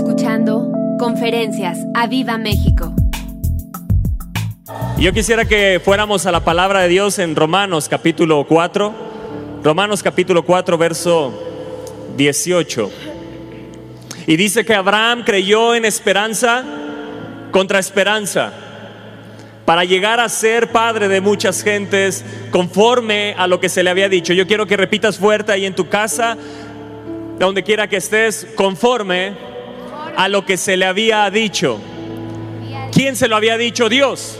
[0.00, 2.94] escuchando Conferencias a Viva México.
[4.98, 8.94] Yo quisiera que fuéramos a la palabra de Dios en Romanos capítulo 4.
[9.62, 11.34] Romanos capítulo 4, verso
[12.16, 12.90] 18.
[14.26, 16.64] Y dice que Abraham creyó en esperanza
[17.50, 18.54] contra esperanza
[19.66, 24.08] para llegar a ser padre de muchas gentes conforme a lo que se le había
[24.08, 24.32] dicho.
[24.32, 26.38] Yo quiero que repitas fuerte ahí en tu casa,
[27.38, 29.49] donde quiera que estés, conforme
[30.16, 31.80] a lo que se le había dicho.
[32.92, 33.88] ¿Quién se lo había dicho?
[33.88, 34.38] Dios.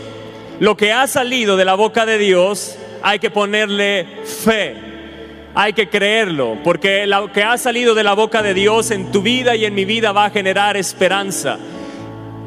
[0.59, 4.75] Lo que ha salido de la boca de Dios hay que ponerle fe.
[5.53, 9.21] Hay que creerlo, porque lo que ha salido de la boca de Dios en tu
[9.21, 11.57] vida y en mi vida va a generar esperanza.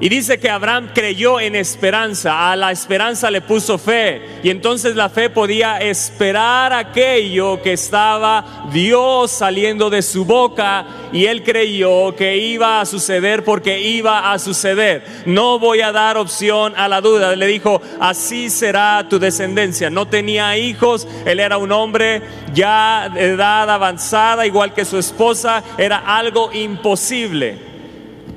[0.01, 4.41] Y dice que Abraham creyó en esperanza, a la esperanza le puso fe.
[4.43, 10.85] Y entonces la fe podía esperar aquello que estaba Dios saliendo de su boca.
[11.13, 15.05] Y él creyó que iba a suceder porque iba a suceder.
[15.27, 17.37] No voy a dar opción a la duda.
[17.37, 19.91] Le dijo, así será tu descendencia.
[19.91, 22.21] No tenía hijos, él era un hombre
[22.53, 25.63] ya de edad avanzada, igual que su esposa.
[25.79, 27.74] Era algo imposible.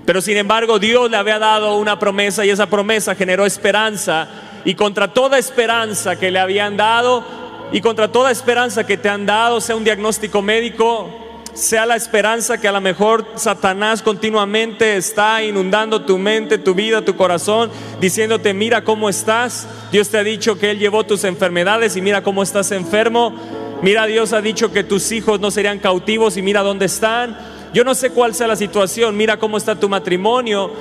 [0.07, 4.25] Pero sin embargo Dios le había dado una promesa y esa promesa generó esperanza.
[4.63, 7.25] Y contra toda esperanza que le habían dado
[7.73, 11.09] y contra toda esperanza que te han dado, sea un diagnóstico médico,
[11.53, 17.03] sea la esperanza que a lo mejor Satanás continuamente está inundando tu mente, tu vida,
[17.03, 17.69] tu corazón,
[17.99, 19.67] diciéndote, mira cómo estás.
[19.91, 23.35] Dios te ha dicho que Él llevó tus enfermedades y mira cómo estás enfermo.
[23.81, 27.56] Mira, Dios ha dicho que tus hijos no serían cautivos y mira dónde están.
[27.73, 30.71] Yo no sé cuál sea la situación, mira cómo está tu matrimonio.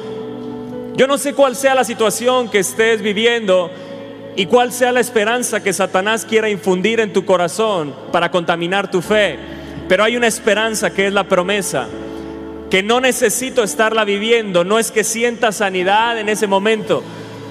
[0.96, 3.70] Yo no sé cuál sea la situación que estés viviendo
[4.36, 9.02] y cuál sea la esperanza que Satanás quiera infundir en tu corazón para contaminar tu
[9.02, 9.38] fe.
[9.88, 11.86] Pero hay una esperanza que es la promesa,
[12.70, 17.02] que no necesito estarla viviendo, no es que sienta sanidad en ese momento,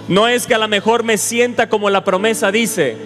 [0.07, 2.97] no es que a lo mejor me sienta como la promesa dice,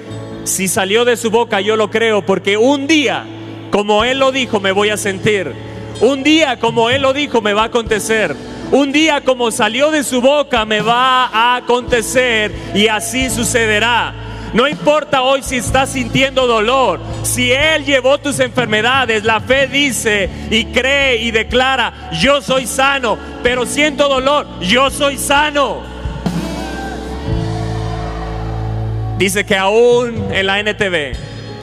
[0.43, 3.25] si salió de su boca yo lo creo, porque un día,
[3.71, 5.53] como Él lo dijo, me voy a sentir.
[6.01, 8.35] Un día, como Él lo dijo, me va a acontecer.
[8.71, 14.13] Un día, como salió de su boca, me va a acontecer y así sucederá.
[14.53, 20.29] No importa hoy si estás sintiendo dolor, si Él llevó tus enfermedades, la fe dice
[20.49, 25.81] y cree y declara, yo soy sano, pero siento dolor, yo soy sano.
[29.17, 31.15] Dice que aún en la NTV,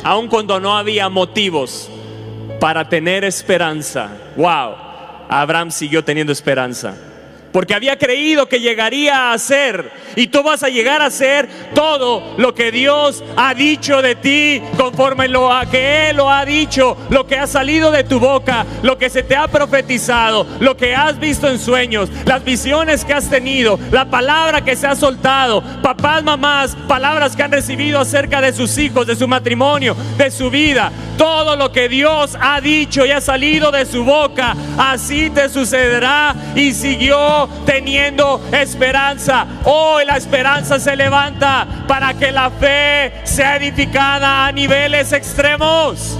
[0.05, 1.89] aún cuando no había motivos,
[2.61, 4.11] para tener esperanza.
[4.37, 4.77] Wow,
[5.29, 6.95] Abraham siguió teniendo esperanza
[7.57, 9.91] porque había creído que llegaría a ser.
[10.15, 14.61] Y tú vas a llegar a ser todo lo que Dios ha dicho de ti,
[14.77, 18.99] conforme lo que Él lo ha dicho, lo que ha salido de tu boca, lo
[18.99, 23.31] que se te ha profetizado, lo que has visto en sueños, las visiones que has
[23.31, 28.53] tenido, la palabra que se ha soltado, papás, mamás, palabras que han recibido acerca de
[28.53, 30.93] sus hijos, de su matrimonio, de su vida.
[31.17, 36.35] Todo lo que Dios ha dicho y ha salido de su boca, así te sucederá.
[36.55, 39.47] Y siguió teniendo esperanza.
[39.65, 46.17] Hoy la esperanza se levanta para que la fe sea edificada a niveles extremos.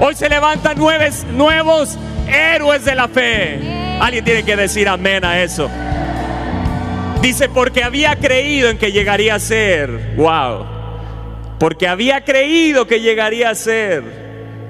[0.00, 3.60] Hoy se levantan nuevos héroes de la fe.
[4.00, 5.70] Alguien tiene que decir amén a eso.
[7.22, 10.14] Dice, porque había creído en que llegaría a ser.
[10.16, 10.66] Wow.
[11.58, 14.25] Porque había creído que llegaría a ser.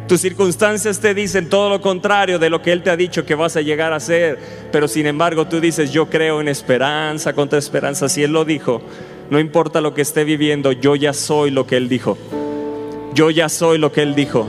[0.09, 3.35] Tus circunstancias te dicen todo lo contrario de lo que Él te ha dicho que
[3.35, 4.39] vas a llegar a ser.
[4.71, 8.09] Pero sin embargo tú dices, yo creo en esperanza contra esperanza.
[8.09, 8.83] Si Él lo dijo,
[9.31, 12.17] no importa lo que esté viviendo, yo ya soy lo que Él dijo.
[13.15, 14.47] Yo ya soy lo que Él dijo.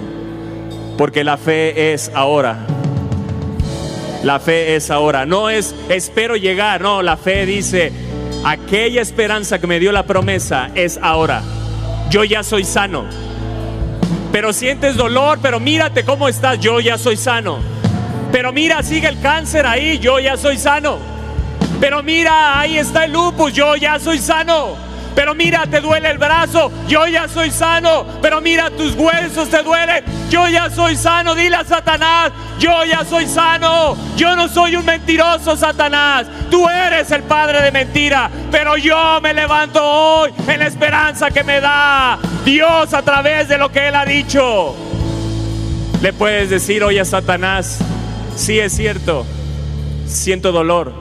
[0.95, 2.59] Porque la fe es ahora.
[4.23, 5.25] La fe es ahora.
[5.25, 6.81] No es espero llegar.
[6.81, 7.91] No, la fe dice,
[8.45, 11.41] aquella esperanza que me dio la promesa es ahora.
[12.11, 13.26] Yo ya soy sano
[14.37, 17.57] pero sientes dolor, pero mírate cómo estás, yo ya soy sano.
[18.31, 20.99] Pero mira, sigue el cáncer ahí, yo ya soy sano.
[21.79, 24.86] Pero mira, ahí está el lupus, yo ya soy sano.
[25.17, 28.05] Pero mira, te duele el brazo, yo ya soy sano.
[28.21, 31.33] Pero mira, tus huesos te duelen, yo ya soy sano.
[31.33, 33.97] Dile a Satanás, yo ya soy sano.
[34.15, 36.27] Yo no soy un mentiroso, Satanás.
[36.51, 38.29] Tú eres el padre de mentira.
[38.51, 43.57] Pero yo me levanto hoy en la esperanza que me da Dios a través de
[43.57, 44.75] lo que Él ha dicho.
[45.99, 47.79] Le puedes decir hoy a Satanás,
[48.35, 49.25] sí es cierto,
[50.05, 50.93] siento dolor.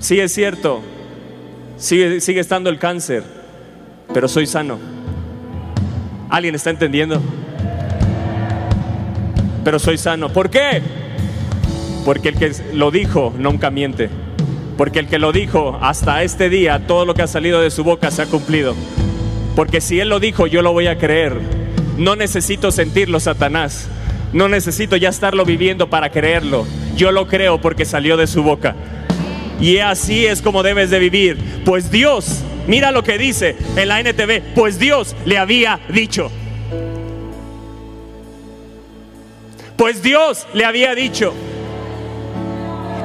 [0.00, 0.82] Sí es cierto,
[1.82, 3.24] Sigue, sigue estando el cáncer,
[4.14, 4.78] pero soy sano.
[6.30, 7.20] ¿Alguien está entendiendo?
[9.64, 10.28] Pero soy sano.
[10.28, 10.80] ¿Por qué?
[12.04, 14.10] Porque el que lo dijo nunca miente.
[14.78, 17.82] Porque el que lo dijo hasta este día, todo lo que ha salido de su
[17.82, 18.76] boca se ha cumplido.
[19.56, 21.36] Porque si Él lo dijo, yo lo voy a creer.
[21.98, 23.88] No necesito sentirlo, Satanás.
[24.32, 26.64] No necesito ya estarlo viviendo para creerlo.
[26.94, 28.76] Yo lo creo porque salió de su boca.
[29.62, 31.38] Y así es como debes de vivir.
[31.64, 36.32] Pues Dios, mira lo que dice en la NTV, pues Dios le había dicho.
[39.76, 41.32] Pues Dios le había dicho.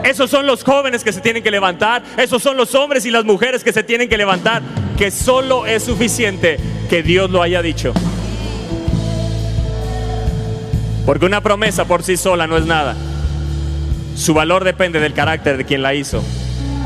[0.04, 2.01] Esos son los jóvenes que se tienen que levantar.
[2.18, 4.63] Esos son los hombres y las mujeres que se tienen que levantar.
[4.98, 6.57] Que solo es suficiente
[6.89, 7.94] que Dios lo haya dicho.
[11.06, 12.95] Porque una promesa por sí sola no es nada.
[14.15, 16.24] Su valor depende del carácter de quien la hizo.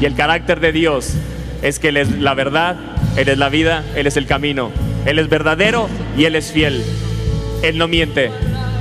[0.02, 1.14] Y el carácter de Dios
[1.62, 2.76] es que Él es la verdad,
[3.18, 4.72] Él es la vida, Él es el camino.
[5.06, 5.88] Él es verdadero
[6.18, 6.84] y Él es fiel.
[7.62, 8.32] Él no miente.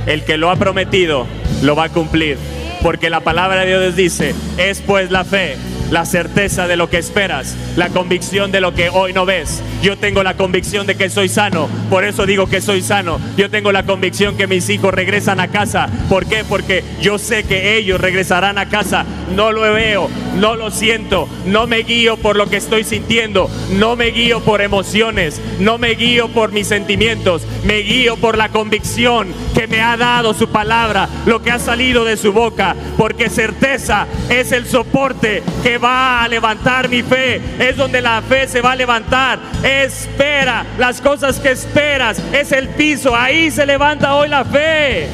[0.07, 1.27] El que lo ha prometido
[1.61, 2.37] lo va a cumplir.
[2.81, 5.57] Porque la palabra de Dios dice, es pues la fe,
[5.91, 9.61] la certeza de lo que esperas, la convicción de lo que hoy no ves.
[9.83, 13.19] Yo tengo la convicción de que soy sano, por eso digo que soy sano.
[13.37, 15.89] Yo tengo la convicción que mis hijos regresan a casa.
[16.09, 16.43] ¿Por qué?
[16.47, 19.05] Porque yo sé que ellos regresarán a casa.
[19.35, 23.95] No lo veo, no lo siento, no me guío por lo que estoy sintiendo, no
[23.95, 29.33] me guío por emociones, no me guío por mis sentimientos, me guío por la convicción
[29.53, 34.07] que me ha dado su palabra, lo que ha salido de su boca, porque certeza
[34.29, 38.71] es el soporte que va a levantar mi fe, es donde la fe se va
[38.71, 44.45] a levantar espera, las cosas que esperas, es el piso, ahí se levanta hoy la
[44.45, 45.07] fe.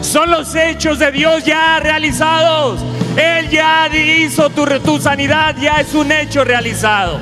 [0.00, 2.80] Son los hechos de Dios ya realizados.
[3.16, 7.20] Él ya hizo tu, sanidad, ya es un hecho realizado.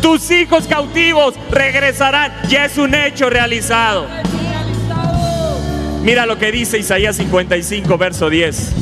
[0.00, 4.06] Tus hijos cautivos regresarán, ya es un hecho realizado.
[6.02, 8.81] Mira lo que dice Isaías 55, verso 10.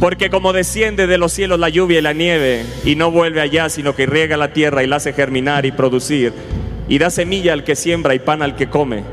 [0.00, 3.68] Porque como desciende de los cielos la lluvia y la nieve, y no vuelve allá,
[3.68, 6.32] sino que riega la tierra y la hace germinar y producir,
[6.88, 9.04] y da semilla al que siembra y pan al que come,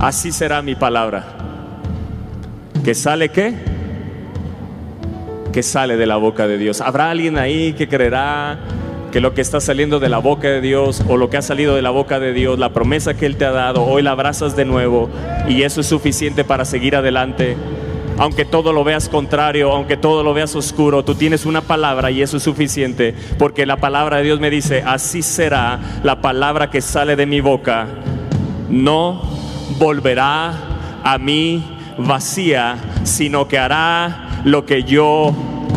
[0.00, 1.36] así será mi palabra.
[2.84, 3.54] ¿Que sale qué?
[5.52, 6.80] Que sale de la boca de Dios.
[6.80, 8.58] ¿Habrá alguien ahí que creerá
[9.12, 11.76] que lo que está saliendo de la boca de Dios o lo que ha salido
[11.76, 14.56] de la boca de Dios, la promesa que Él te ha dado, hoy la abrazas
[14.56, 15.08] de nuevo
[15.48, 17.56] y eso es suficiente para seguir adelante?
[18.20, 22.20] Aunque todo lo veas contrario, aunque todo lo veas oscuro, tú tienes una palabra y
[22.20, 26.82] eso es suficiente, porque la palabra de Dios me dice, así será la palabra que
[26.82, 27.86] sale de mi boca,
[28.68, 29.22] no
[29.78, 30.52] volverá
[31.02, 31.64] a mí
[31.96, 35.34] vacía, sino que hará lo que yo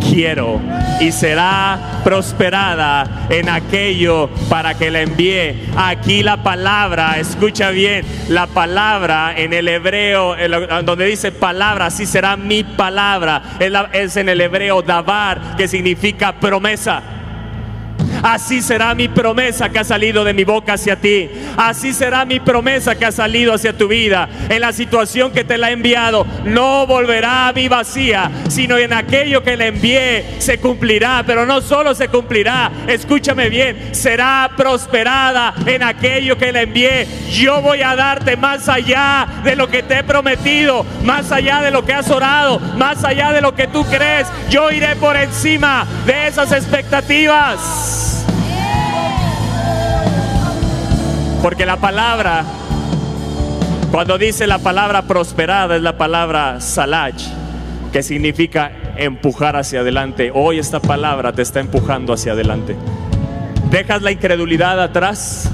[0.09, 0.59] quiero
[0.99, 5.69] y será prosperada en aquello para que la envíe.
[5.75, 10.35] Aquí la palabra, escucha bien, la palabra en el hebreo,
[10.83, 13.41] donde dice palabra, así será mi palabra,
[13.93, 17.01] es en el hebreo dabar, que significa promesa.
[18.23, 21.29] Así será mi promesa que ha salido de mi boca hacia ti.
[21.57, 24.29] Así será mi promesa que ha salido hacia tu vida.
[24.47, 28.93] En la situación que te la he enviado, no volverá a mi vacía, sino en
[28.93, 31.23] aquello que le envié se cumplirá.
[31.27, 37.07] Pero no solo se cumplirá, escúchame bien, será prosperada en aquello que le envié.
[37.29, 41.71] Yo voy a darte más allá de lo que te he prometido, más allá de
[41.71, 44.27] lo que has orado, más allá de lo que tú crees.
[44.49, 48.12] Yo iré por encima de esas expectativas.
[51.43, 52.45] Porque la palabra,
[53.91, 57.21] cuando dice la palabra prosperada, es la palabra salach,
[57.91, 60.31] que significa empujar hacia adelante.
[60.33, 62.77] Hoy esta palabra te está empujando hacia adelante.
[63.69, 65.51] Dejas la incredulidad atrás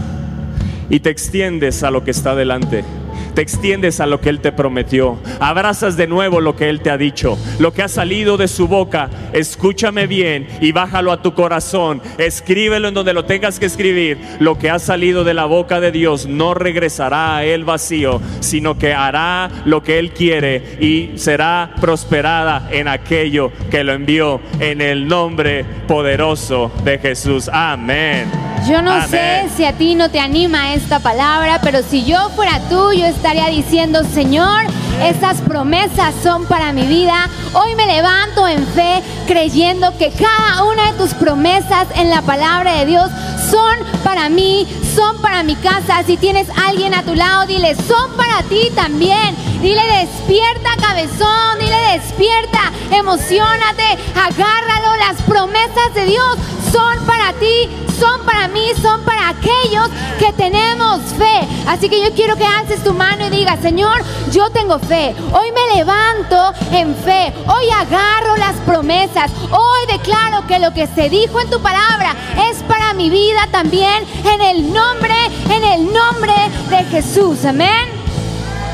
[0.92, 2.84] y te extiendes a lo que está adelante
[3.34, 6.90] te extiendes a lo que Él te prometió, abrazas de nuevo lo que Él te
[6.90, 11.34] ha dicho, lo que ha salido de su boca, escúchame bien y bájalo a tu
[11.34, 15.80] corazón, escríbelo en donde lo tengas que escribir, lo que ha salido de la boca
[15.80, 21.18] de Dios no regresará a Él vacío, sino que hará lo que Él quiere y
[21.18, 27.50] será prosperada en aquello que lo envió en el nombre poderoso de Jesús.
[27.52, 28.59] Amén.
[28.68, 32.60] Yo no sé si a ti no te anima esta palabra, pero si yo fuera
[32.70, 34.66] tú, yo estaría diciendo, Señor,
[35.02, 37.30] esas promesas son para mi vida.
[37.54, 42.74] Hoy me levanto en fe creyendo que cada una de tus promesas en la palabra
[42.76, 43.10] de Dios
[43.50, 46.04] son para mí, son para mi casa.
[46.06, 49.36] Si tienes alguien a tu lado, dile, son para ti también.
[49.62, 54.98] Dile, despierta cabezón, dile, despierta, emocionate, agárralo.
[55.00, 56.38] Las promesas de Dios
[56.72, 61.48] son para ti, son para mí, son para aquellos que tenemos fe.
[61.68, 65.16] Así que yo quiero que alces tu mano y digas, Señor, yo tengo fe.
[65.32, 67.34] Hoy me levanto en fe.
[67.48, 69.32] Hoy agarro las promesas.
[69.52, 72.16] Hoy declaro que lo que se dijo en tu palabra
[72.50, 75.16] es para mi vida también en el nombre,
[75.50, 76.34] en el nombre
[76.70, 77.46] de Jesús.
[77.46, 78.00] Amén.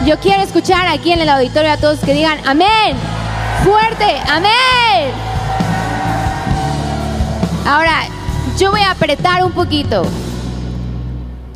[0.05, 2.95] Yo quiero escuchar aquí en el auditorio a todos que digan amén.
[3.63, 5.34] Fuerte, amén.
[7.65, 8.03] Ahora,
[8.59, 10.03] yo voy a apretar un poquito.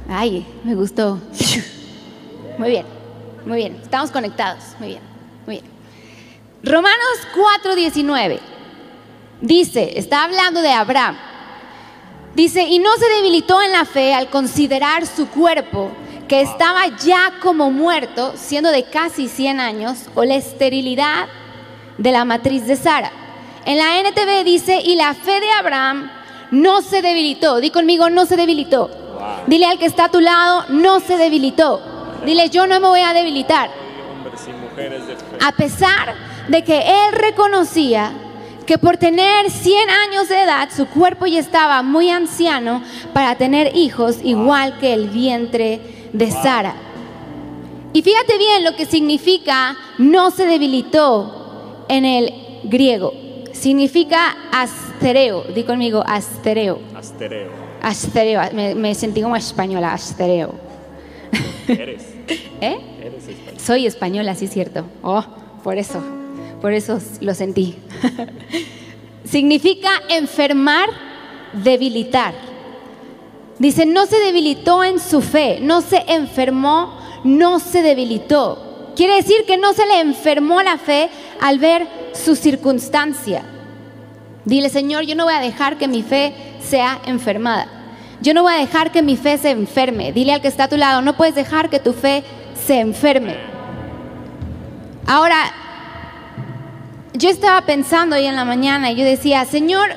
[0.10, 1.20] Ay, me gustó.
[2.58, 2.86] Muy bien,
[3.46, 3.80] muy bien.
[3.82, 4.64] Estamos conectados.
[4.80, 5.02] Muy bien,
[5.46, 5.66] muy bien.
[6.64, 8.40] Romanos 4:19
[9.40, 11.16] dice, está hablando de Abraham.
[12.34, 15.92] Dice, y no se debilitó en la fe al considerar su cuerpo,
[16.28, 21.28] que estaba ya como muerto, siendo de casi 100 años, o la esterilidad
[22.00, 23.12] de la matriz de Sara.
[23.66, 26.12] En la NTV dice, y la fe de Abraham
[26.52, 27.60] no se debilitó.
[27.60, 28.90] Di conmigo, no se debilitó.
[29.48, 31.82] Dile al que está a tu lado, no se debilitó.
[32.26, 33.70] Dile, yo no me voy a debilitar.
[35.42, 36.16] A pesar
[36.48, 38.12] de que él reconocía
[38.66, 43.76] que por tener 100 años de edad, su cuerpo ya estaba muy anciano para tener
[43.76, 46.76] hijos, igual que el vientre de Sara.
[47.94, 53.29] Y fíjate bien lo que significa no se debilitó en el griego.
[53.60, 55.44] Significa astereo.
[55.54, 56.80] Di conmigo, astereo.
[56.96, 57.50] Astereo.
[57.82, 58.42] Astereo.
[58.54, 60.56] Me, me sentí como española, astereo.
[61.68, 62.04] Eres.
[62.62, 62.80] ¿Eh?
[63.02, 63.60] Eres español.
[63.60, 64.86] Soy española, sí es cierto.
[65.04, 65.26] Oh,
[65.62, 66.02] por eso,
[66.62, 67.76] por eso lo sentí.
[69.26, 70.90] Significa enfermar,
[71.52, 72.34] debilitar.
[73.58, 78.94] Dice, no se debilitó en su fe, no se enfermó, no se debilitó.
[78.96, 81.10] Quiere decir que no se le enfermó la fe
[81.42, 83.44] al ver su circunstancia.
[84.46, 87.68] Dile, Señor, yo no voy a dejar que mi fe sea enfermada.
[88.22, 90.12] Yo no voy a dejar que mi fe se enferme.
[90.12, 92.24] Dile al que está a tu lado, no puedes dejar que tu fe
[92.66, 93.38] se enferme.
[95.06, 95.52] Ahora,
[97.14, 99.90] yo estaba pensando hoy en la mañana y yo decía, Señor,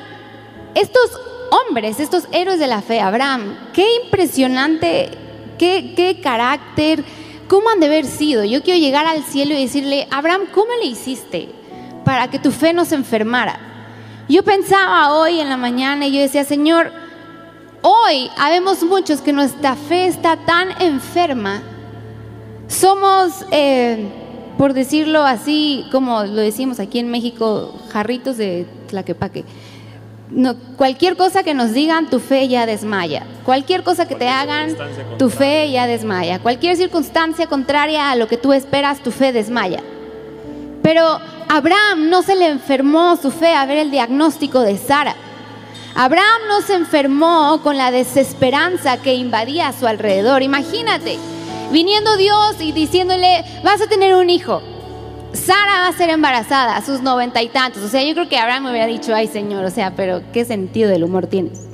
[0.75, 1.19] estos
[1.51, 5.09] hombres, estos héroes de la fe, Abraham, qué impresionante,
[5.57, 7.03] qué, qué carácter,
[7.47, 8.43] cómo han de haber sido.
[8.43, 11.62] Yo quiero llegar al cielo y decirle, Abraham, ¿cómo le hiciste
[12.03, 13.59] para que tu fe no se enfermara?
[14.29, 16.91] Yo pensaba hoy en la mañana y yo decía, Señor,
[17.81, 21.61] hoy habemos muchos que nuestra fe está tan enferma.
[22.67, 24.07] Somos, eh,
[24.57, 29.43] por decirlo así, como lo decimos aquí en México, jarritos de tlaquepaque.
[30.29, 33.27] No, cualquier cosa que nos digan, tu fe ya desmaya.
[33.43, 34.75] Cualquier cosa que te hagan,
[35.19, 36.39] tu fe ya desmaya.
[36.39, 39.81] Cualquier circunstancia contraria a lo que tú esperas, tu fe desmaya.
[40.81, 41.19] Pero
[41.55, 45.15] Abraham no se le enfermó su fe a ver el diagnóstico de Sara.
[45.93, 50.41] Abraham no se enfermó con la desesperanza que invadía a su alrededor.
[50.41, 51.19] Imagínate,
[51.71, 54.63] viniendo Dios y diciéndole, vas a tener un hijo.
[55.33, 57.83] Sara va a ser embarazada a sus noventa y tantos.
[57.83, 60.45] O sea, yo creo que Abraham me hubiera dicho, ay Señor, o sea, pero ¿qué
[60.45, 61.67] sentido del humor tienes?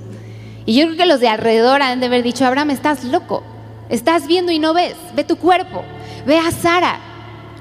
[0.66, 3.44] Y yo creo que los de alrededor han de haber dicho, Abraham, estás loco.
[3.88, 4.98] Estás viendo y no ves.
[5.16, 5.86] Ve tu cuerpo.
[6.26, 7.00] Ve a Sara.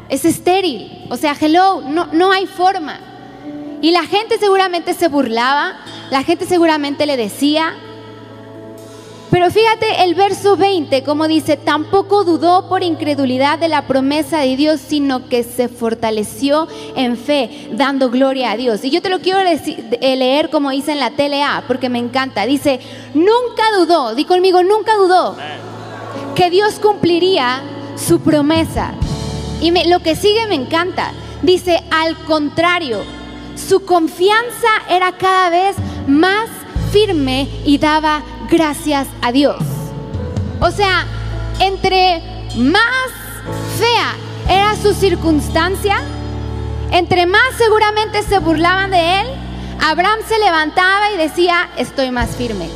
[0.09, 1.07] Es estéril.
[1.11, 3.01] O sea, hello, no, no hay forma.
[3.81, 5.77] Y la gente seguramente se burlaba.
[6.11, 7.75] La gente seguramente le decía.
[9.31, 14.57] Pero fíjate el verso 20, como dice, tampoco dudó por incredulidad de la promesa de
[14.57, 18.83] Dios, sino que se fortaleció en fe, dando gloria a Dios.
[18.85, 22.47] Y yo te lo quiero eh, leer como dice en la TLA, porque me encanta.
[22.47, 22.81] Dice,
[23.13, 25.37] nunca dudó, di conmigo, nunca dudó
[26.35, 27.63] que Dios cumpliría
[27.97, 28.95] su promesa.
[29.61, 31.13] Y lo que sigue me encanta.
[31.43, 33.03] Dice, al contrario,
[33.57, 36.49] su confianza era cada vez más
[36.93, 39.63] firme y daba gracias a Dios.
[40.61, 41.07] O sea,
[41.61, 42.23] entre
[42.57, 43.11] más
[43.79, 44.15] fea
[44.49, 46.01] era su circunstancia,
[46.91, 49.27] entre más seguramente se burlaban de él,
[49.81, 52.69] Abraham se levantaba y decía, estoy más firme.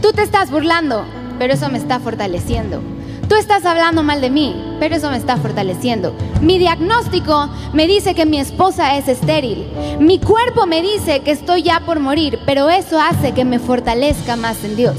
[0.00, 1.04] Tú te estás burlando,
[1.38, 2.82] pero eso me está fortaleciendo.
[3.28, 6.14] Tú estás hablando mal de mí, pero eso me está fortaleciendo.
[6.42, 9.66] Mi diagnóstico me dice que mi esposa es estéril.
[9.98, 14.36] Mi cuerpo me dice que estoy ya por morir, pero eso hace que me fortalezca
[14.36, 14.96] más en Dios.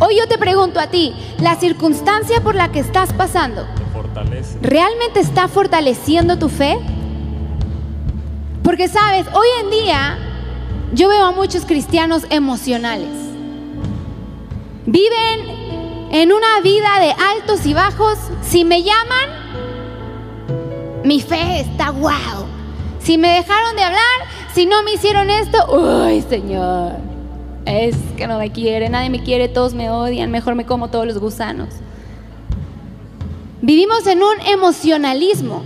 [0.00, 3.66] Hoy yo te pregunto a ti, la circunstancia por la que estás pasando.
[4.60, 6.78] ¿realmente está fortaleciendo tu fe?
[8.62, 10.18] Porque sabes, hoy en día
[10.92, 13.10] yo veo a muchos cristianos emocionales.
[14.86, 15.63] Viven
[16.14, 18.16] en una vida de altos y bajos.
[18.40, 19.30] Si me llaman,
[21.02, 22.46] mi fe está wow.
[23.00, 24.00] Si me dejaron de hablar,
[24.54, 26.92] si no me hicieron esto, uy, Señor.
[27.66, 31.04] Es que no me quiere, nadie me quiere, todos me odian, mejor me como todos
[31.04, 31.70] los gusanos.
[33.60, 35.64] Vivimos en un emocionalismo.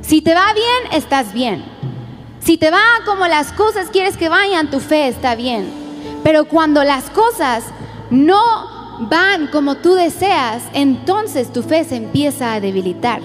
[0.00, 1.62] Si te va bien, estás bien.
[2.40, 5.70] Si te va como las cosas quieres que vayan, tu fe está bien.
[6.24, 7.66] Pero cuando las cosas
[8.10, 13.20] no van como tú deseas, entonces tu fe se empieza a debilitar.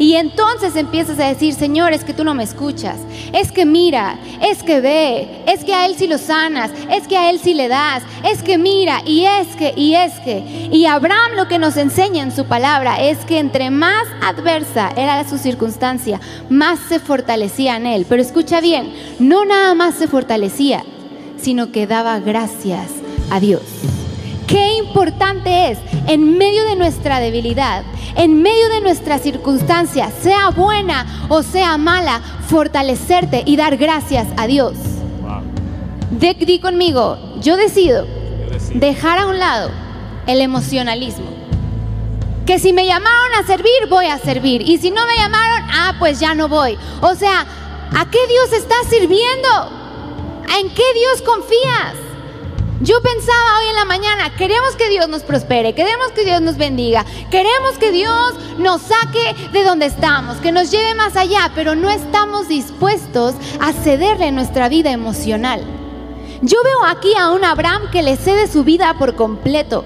[0.00, 2.96] Y entonces empiezas a decir, Señor, es que tú no me escuchas.
[3.34, 7.18] Es que mira, es que ve, es que a Él sí lo sanas, es que
[7.18, 10.68] a Él sí le das, es que mira, y es que, y es que.
[10.72, 15.28] Y Abraham lo que nos enseña en su palabra es que entre más adversa era
[15.28, 18.06] su circunstancia, más se fortalecía en Él.
[18.08, 20.82] Pero escucha bien, no nada más se fortalecía,
[21.38, 22.88] sino que daba gracias
[23.30, 23.99] a Dios.
[24.50, 25.78] Qué importante es
[26.08, 27.84] en medio de nuestra debilidad,
[28.16, 34.48] en medio de nuestra circunstancia, sea buena o sea mala, fortalecerte y dar gracias a
[34.48, 34.74] Dios.
[36.10, 38.04] De- di conmigo, yo decido
[38.74, 39.70] dejar a un lado
[40.26, 41.30] el emocionalismo.
[42.44, 44.62] Que si me llamaron a servir, voy a servir.
[44.62, 46.76] Y si no me llamaron, ah, pues ya no voy.
[47.02, 47.46] O sea,
[47.96, 49.48] ¿a qué Dios estás sirviendo?
[50.60, 51.94] ¿En qué Dios confías?
[52.82, 56.56] Yo pensaba hoy en la mañana, queremos que Dios nos prospere, queremos que Dios nos
[56.56, 61.74] bendiga, queremos que Dios nos saque de donde estamos, que nos lleve más allá, pero
[61.74, 65.62] no estamos dispuestos a cederle nuestra vida emocional.
[66.40, 69.84] Yo veo aquí a un Abraham que le cede su vida por completo.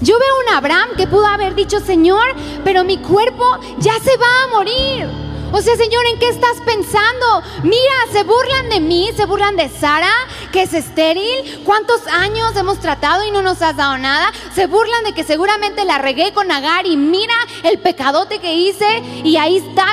[0.00, 2.34] Yo veo a un Abraham que pudo haber dicho, Señor,
[2.64, 3.44] pero mi cuerpo
[3.78, 5.31] ya se va a morir.
[5.54, 7.42] O sea, Señor, ¿en qué estás pensando?
[7.62, 10.10] Mira, se burlan de mí, se burlan de Sara,
[10.50, 11.62] que es estéril.
[11.64, 14.32] ¿Cuántos años hemos tratado y no nos has dado nada?
[14.54, 19.02] Se burlan de que seguramente la regué con Agar y mira el pecadote que hice
[19.24, 19.84] y ahí está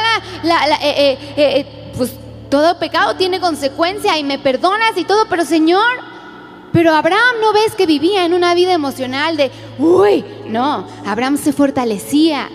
[0.43, 2.13] la, eh, eh, eh, pues
[2.49, 5.99] todo pecado tiene consecuencia y me perdonas y todo, pero Señor,
[6.71, 11.51] pero Abraham no ves que vivía en una vida emocional de, uy, no, Abraham se
[11.51, 12.49] fortalecía.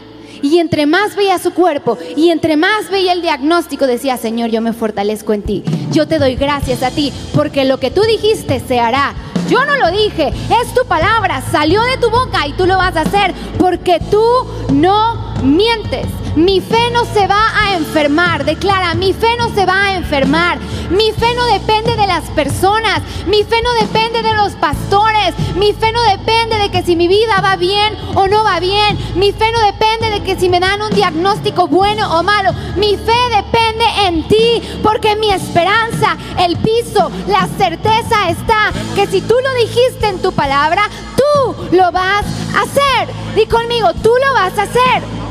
[0.45, 4.61] Y entre más veía su cuerpo y entre más veía el diagnóstico, decía, Señor, yo
[4.61, 5.65] me fortalezco en ti.
[5.91, 9.15] Yo te doy gracias a ti, porque lo que tú dijiste se hará.
[9.49, 12.95] Yo no lo dije, es tu palabra, salió de tu boca y tú lo vas
[12.95, 14.23] a hacer, porque tú
[14.71, 16.07] no mientes.
[16.37, 20.59] Mi fe no se va a enfermar, declara, mi fe no se va a enfermar.
[20.91, 25.73] Mi fe no depende de las personas, mi fe no depende de los pastores, mi
[25.73, 29.33] fe no depende de que si mi vida va bien o no va bien, mi
[29.33, 33.19] fe no depende de que si me dan un diagnóstico bueno o malo, mi fe
[33.37, 39.55] depende en ti, porque mi esperanza, el piso, la certeza está que si tú lo
[39.55, 40.83] dijiste en tu palabra,
[41.17, 43.15] tú lo vas a hacer.
[43.37, 45.24] Di conmigo, tú lo vas a hacer.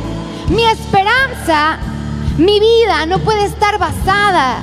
[0.49, 1.77] Mi esperanza,
[2.38, 4.62] mi vida no puede estar basada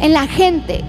[0.00, 0.84] en la gente,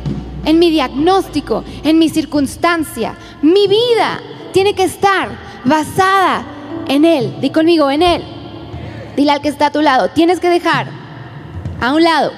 [0.46, 3.16] en mi diagnóstico, en mi circunstancia.
[3.42, 5.30] Mi vida tiene que estar
[5.66, 6.46] basada
[6.88, 7.36] en Él.
[7.42, 8.24] Di conmigo, en Él.
[9.18, 10.88] Dile al que está a tu lado, tienes que dejar
[11.82, 12.32] a un lado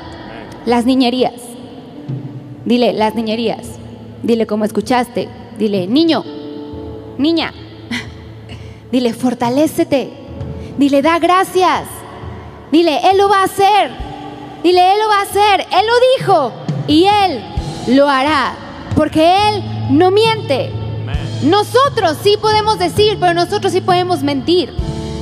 [0.66, 1.34] las niñerías.
[2.64, 3.78] Dile, las niñerías.
[4.24, 5.28] Dile como escuchaste.
[5.60, 6.24] Dile, niño,
[7.18, 7.54] niña.
[8.92, 10.25] Dile, fortalécete.
[10.78, 11.84] Dile, da gracias.
[12.72, 13.92] Dile, Él lo va a hacer.
[14.64, 15.62] Dile, Él lo va a hacer.
[15.72, 16.52] Él lo dijo
[16.88, 17.44] y Él
[17.96, 18.54] lo hará.
[18.96, 20.72] Porque Él no miente.
[21.44, 24.74] Nosotros sí podemos decir, pero nosotros sí podemos mentir.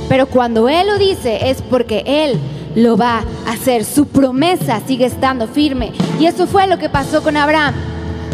[0.08, 2.38] Pero cuando Él lo dice es porque Él
[2.74, 3.84] lo va a hacer.
[3.84, 5.92] Su promesa sigue estando firme.
[6.18, 7.74] Y eso fue lo que pasó con Abraham.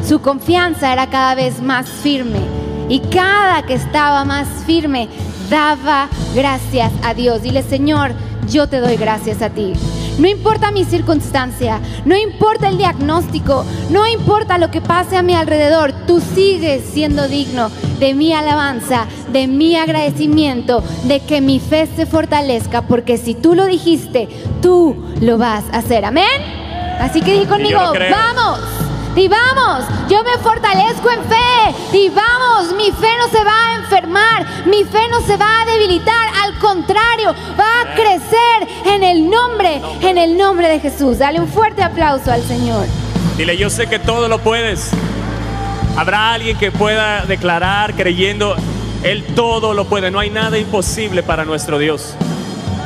[0.07, 2.41] Su confianza era cada vez más firme.
[2.89, 5.09] Y cada que estaba más firme,
[5.51, 7.43] daba gracias a Dios.
[7.43, 8.15] Dile, Señor,
[8.49, 9.73] yo te doy gracias a ti.
[10.19, 15.35] No importa mi circunstancia, no importa el diagnóstico, no importa lo que pase a mi
[15.35, 21.89] alrededor, tú sigues siendo digno de mi alabanza, de mi agradecimiento, de que mi fe
[21.97, 24.29] se fortalezca, porque si tú lo dijiste,
[24.61, 26.05] tú lo vas a hacer.
[26.05, 26.27] Amén.
[27.01, 28.90] Así que di conmigo, vamos.
[29.17, 31.97] Y vamos, yo me fortalezco en fe.
[31.99, 35.65] Y vamos, mi fe no se va a enfermar, mi fe no se va a
[35.67, 41.19] debilitar, al contrario, va a crecer en el nombre, en el nombre de Jesús.
[41.19, 42.87] Dale un fuerte aplauso al Señor.
[43.37, 44.91] Dile, yo sé que todo lo puedes.
[45.97, 48.55] Habrá alguien que pueda declarar creyendo,
[49.03, 50.11] Él todo lo puede.
[50.11, 52.15] No hay nada imposible para nuestro Dios.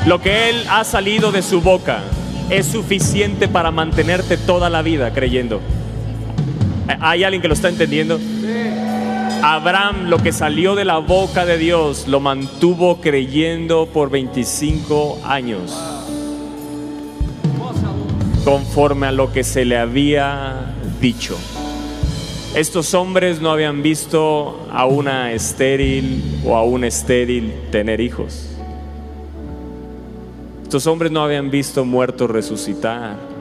[0.07, 2.01] Lo que Él ha salido de su boca
[2.49, 5.61] es suficiente para mantenerte toda la vida creyendo.
[7.01, 8.19] ¿Hay alguien que lo está entendiendo?
[9.43, 15.77] Abraham, lo que salió de la boca de Dios, lo mantuvo creyendo por 25 años.
[18.45, 21.37] Conforme a lo que se le había dicho.
[22.55, 28.49] Estos hombres no habían visto a una estéril o a un estéril tener hijos.
[30.63, 33.34] Estos hombres no habían visto muertos resucitar.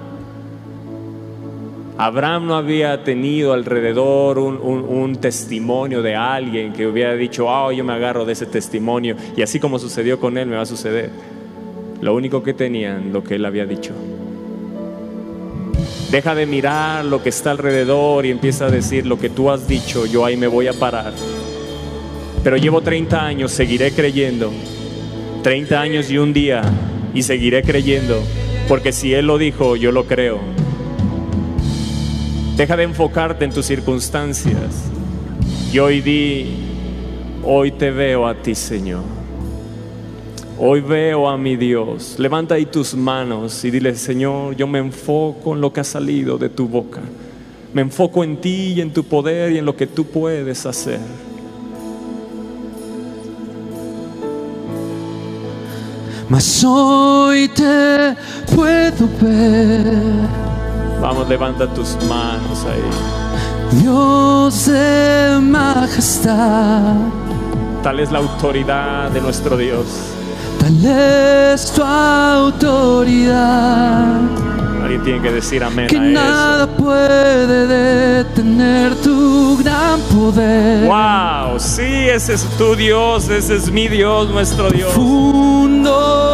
[1.98, 7.94] Abraham no había tenido alrededor un, testimonio de alguien que hubiera dicho, ah, yo me
[7.94, 11.12] agarro de ese testimonio y así como sucedió con él me va a suceder.
[12.02, 13.94] Lo único que tenían, lo que él había dicho.
[16.12, 19.68] Deja de mirar lo que está alrededor y empieza a decir lo que tú has
[19.68, 21.14] dicho, yo ahí me voy a parar.
[22.44, 24.52] Pero llevo 30 años, seguiré creyendo.
[25.44, 26.62] 30 años y un día
[27.14, 28.22] y seguiré creyendo,
[28.68, 30.63] porque si Él lo dijo, yo lo creo.
[32.56, 34.86] Deja de enfocarte en tus circunstancias.
[35.72, 36.56] Y hoy di,
[37.44, 39.02] hoy te veo a ti, Señor.
[40.60, 42.16] Hoy veo a mi Dios.
[42.20, 46.38] Levanta ahí tus manos y dile, Señor, yo me enfoco en lo que ha salido
[46.38, 47.02] de tu boca.
[47.74, 51.00] Me enfoco en ti y en tu poder y en lo que tú puedes hacer.
[56.30, 58.16] Mas hoy te
[58.56, 60.28] puedo ver,
[61.04, 62.82] Vamos, levanta tus manos ahí.
[63.82, 66.96] Dios de majestad.
[67.84, 69.86] Tal es la autoridad de nuestro Dios.
[70.62, 72.94] Tal es tu autoridad
[74.82, 76.14] Alguien tiene que decir amén que a eso.
[76.14, 80.88] nada puede detener tu gran poder.
[80.88, 84.94] Wow, sí, ese es tu Dios, ese es mi Dios, nuestro Dios.
[84.94, 86.33] Profundo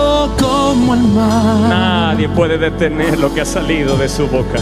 [0.90, 1.70] como el mar.
[1.70, 4.60] Nadie puede detener lo que ha salido de su boca.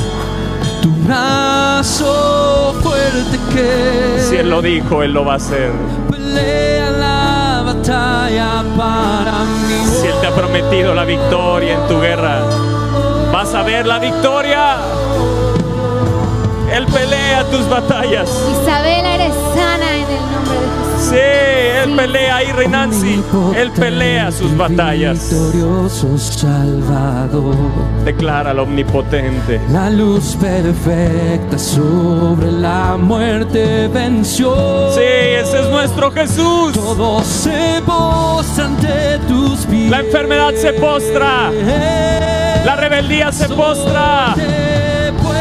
[0.81, 5.71] Tu brazo fuerte que Si Él lo dijo, Él lo va a hacer.
[6.09, 9.85] pelea la batalla para mí.
[10.01, 12.41] Si Él te ha prometido la victoria en tu guerra,
[13.31, 14.77] vas a ver la victoria.
[16.73, 18.29] Él pelea tus batallas.
[18.61, 19.76] Isabela, eres sana
[20.97, 21.15] Sí,
[21.83, 23.23] Él pelea ahí, Renancy.
[23.55, 25.31] Él pelea sus batallas.
[26.17, 27.55] Salvador.
[28.03, 29.61] Declara al omnipotente.
[29.71, 34.91] La luz perfecta sobre la muerte venció.
[34.93, 36.73] Sí, ese es nuestro Jesús.
[36.73, 39.89] Todo se postra ante tus pies.
[39.89, 41.51] La enfermedad se postra.
[42.65, 44.35] La rebeldía se postra.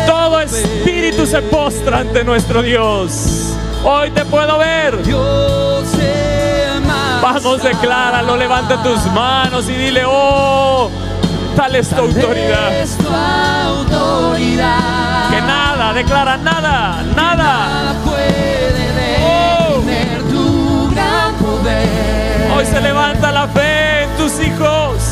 [0.06, 3.56] Todo espíritu se postra ante nuestro Dios.
[3.88, 5.00] Hoy te puedo ver.
[5.04, 5.84] Dios
[7.22, 10.90] Vamos, decláralo, levanta tus manos y dile, oh,
[11.56, 12.72] tal es tu autoridad.
[12.74, 14.80] Es tu autoridad.
[15.30, 17.68] Que nada, declara nada, nada.
[17.68, 19.80] Nada puede Oh.
[19.80, 22.50] detener tu gran poder.
[22.56, 25.02] Hoy se levanta la fe en tus hijos.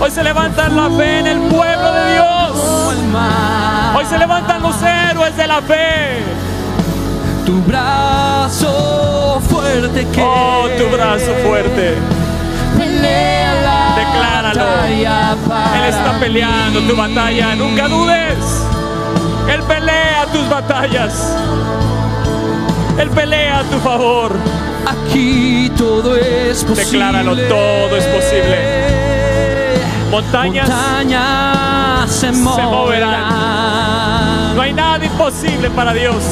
[0.00, 2.52] Hoy se levanta la fe en el pueblo de Dios.
[3.96, 6.22] Hoy se levantan los héroes de la fe.
[7.46, 11.94] Tu brazo fuerte que Oh, tu brazo fuerte.
[12.76, 14.64] pelea la Decláralo.
[14.64, 17.54] batalla para Él está peleando tu batalla.
[17.54, 18.36] Nunca dudes.
[19.52, 21.32] Él pelea tus batallas.
[22.98, 24.32] Él pelea a tu favor.
[24.86, 26.84] Aquí todo es posible.
[26.84, 28.86] Decláralo, todo es posible.
[30.10, 32.70] Montañas Montañas se, moverán.
[32.70, 34.56] moverán.
[34.56, 36.22] No hay nada imposible para Dios.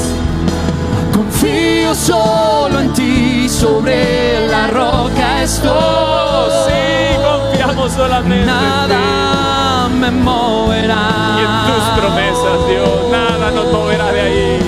[1.24, 6.52] Confío solo en ti, sobre la roca estoy.
[6.66, 8.92] Sí, confiamos solamente en ti.
[8.92, 11.08] Nada me moverá.
[11.38, 14.58] Y en tus promesas, Dios, nada nos moverá de ahí.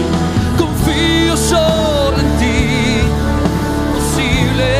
[0.56, 3.00] Confío solo en ti,
[3.94, 4.70] posible.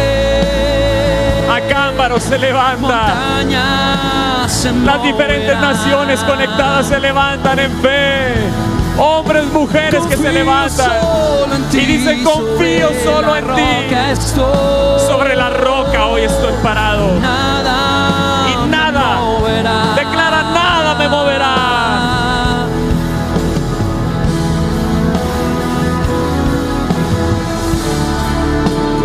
[1.52, 2.78] Acámbaro se levanta.
[2.78, 8.65] Montañas se Las diferentes naciones conectadas se levantan en fe.
[8.98, 10.90] Hombres, mujeres que se levantan
[11.70, 13.94] ti, y dicen confío solo en ti.
[15.06, 17.12] Sobre la roca hoy estoy parado.
[17.20, 19.94] Nada Y nada, me moverá.
[19.96, 22.66] declara nada me moverá.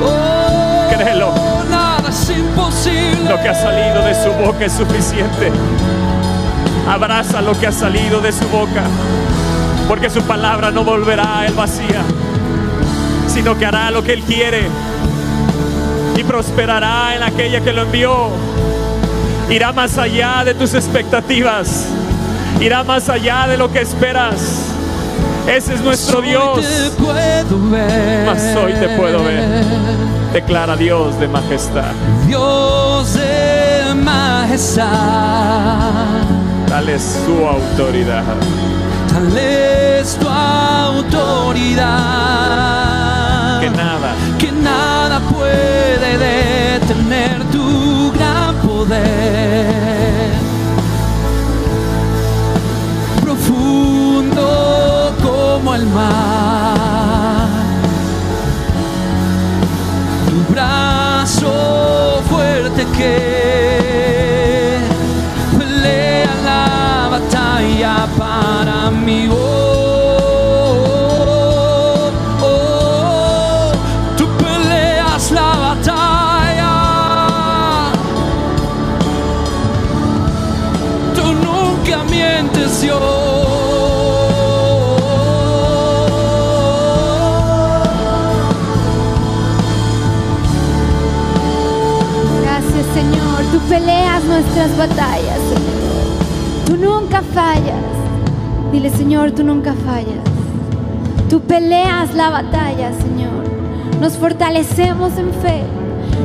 [0.03, 1.33] Oh, Créelo.
[1.69, 3.29] Nada es imposible.
[3.29, 5.51] Lo que ha salido de su boca es suficiente.
[6.89, 8.83] Abraza lo que ha salido de su boca.
[9.91, 12.01] Porque su palabra no volverá a él vacía,
[13.27, 14.69] sino que hará lo que él quiere
[16.15, 18.29] y prosperará en aquella que lo envió.
[19.49, 21.87] Irá más allá de tus expectativas.
[22.61, 24.67] Irá más allá de lo que esperas.
[25.45, 26.65] Ese es nuestro Dios.
[28.25, 29.65] Mas hoy te puedo ver.
[30.31, 31.91] Declara Dios de majestad.
[32.27, 34.85] Dios de majestad.
[36.69, 38.23] Tal es su autoridad.
[39.11, 41.85] tal es tu autoridad.
[43.61, 50.31] Que nada, que nada puede detener tu gran poder.
[53.21, 57.47] Profundo como el mar.
[60.29, 64.79] Tu brazo fuerte que
[65.59, 69.29] pelea la batalla para mí.
[69.31, 69.50] Oh,
[93.69, 95.91] peleas nuestras batallas, Señor.
[96.65, 97.83] Tú nunca fallas.
[98.71, 100.23] Dile Señor, tú nunca fallas.
[101.29, 103.43] Tú peleas la batalla, Señor.
[103.99, 105.63] Nos fortalecemos en fe.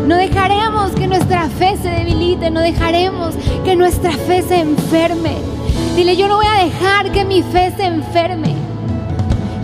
[0.06, 5.36] No dejaremos que nuestra fe se debilite, no dejaremos que nuestra fe se enferme.
[5.96, 8.54] Dile, yo no voy a dejar que mi fe se enferme.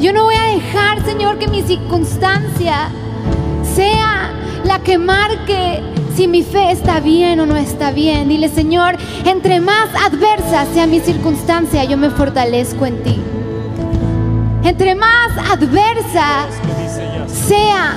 [0.01, 2.89] Yo no voy a dejar, Señor, que mi circunstancia
[3.75, 4.31] sea
[4.65, 8.29] la que marque si mi fe está bien o no está bien.
[8.29, 13.19] Dile, Señor, entre más adversa sea mi circunstancia, yo me fortalezco en ti.
[14.65, 16.47] Entre más adversa
[17.49, 17.95] sea,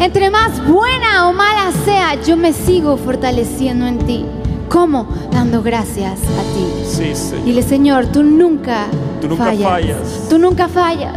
[0.00, 4.26] entre más buena o mala sea, yo me sigo fortaleciendo en ti.
[4.68, 5.06] ¿Cómo?
[5.30, 6.84] Dando gracias a ti.
[6.86, 7.44] Sí, Señor.
[7.44, 8.86] Dile, Señor, tú nunca,
[9.20, 9.68] Tú nunca fallas.
[9.68, 10.26] fallas.
[10.30, 11.14] Tú nunca fallas.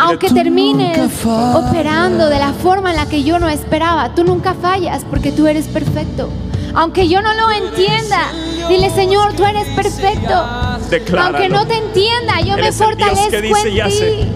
[0.00, 5.04] Aunque termines operando de la forma en la que yo no esperaba, tú nunca fallas
[5.08, 6.30] porque tú eres perfecto.
[6.74, 8.28] Aunque yo no lo entienda,
[8.68, 10.44] dile, Señor, tú eres perfecto.
[10.88, 11.38] Decláralo.
[11.38, 14.28] Aunque no te entienda, yo Eres me fortalezco en ti.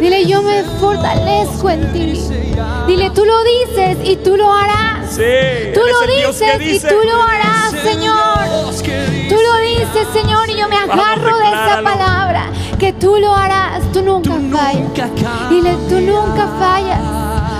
[0.00, 2.20] Dile, yo me fortalezco en ti.
[2.86, 5.10] Dile, tú lo dices y tú lo harás.
[5.10, 8.70] Sí, Tú lo dices y tú lo harás, Señor.
[9.28, 11.39] Tú lo dices, Señor, y yo me agarro
[13.00, 14.74] tú lo harás, tú nunca Tú fallas.
[14.82, 15.08] nunca
[15.50, 17.00] Dile, tú nunca fallas.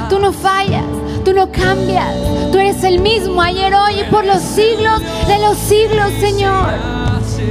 [0.08, 0.84] Tú no fallas.
[1.24, 2.14] Tú no cambias.
[2.50, 6.70] Tú eres el mismo ayer, hoy y por los siglos de los siglos, Señor.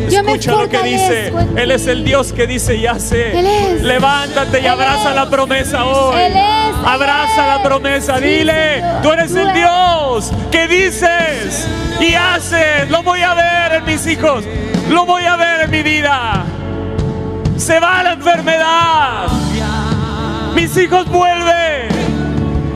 [0.09, 1.33] Yo me Escucha lo que dice.
[1.55, 3.37] Él es el Dios que dice y hace.
[3.39, 3.81] Él es.
[3.83, 5.15] Levántate y Él abraza es.
[5.15, 6.15] la promesa hoy.
[6.19, 7.61] Él es, Él Abraza la es.
[7.67, 8.19] promesa.
[8.19, 9.53] Dile, tú eres Tú el.
[9.53, 11.67] Dios que dices
[11.99, 12.89] y haces.
[12.89, 14.43] Lo voy a ver en mis hijos.
[14.89, 16.43] Lo voy a ver en mi vida.
[17.59, 19.27] Se va la enfermedad.
[20.55, 21.89] Mis hijos vuelven.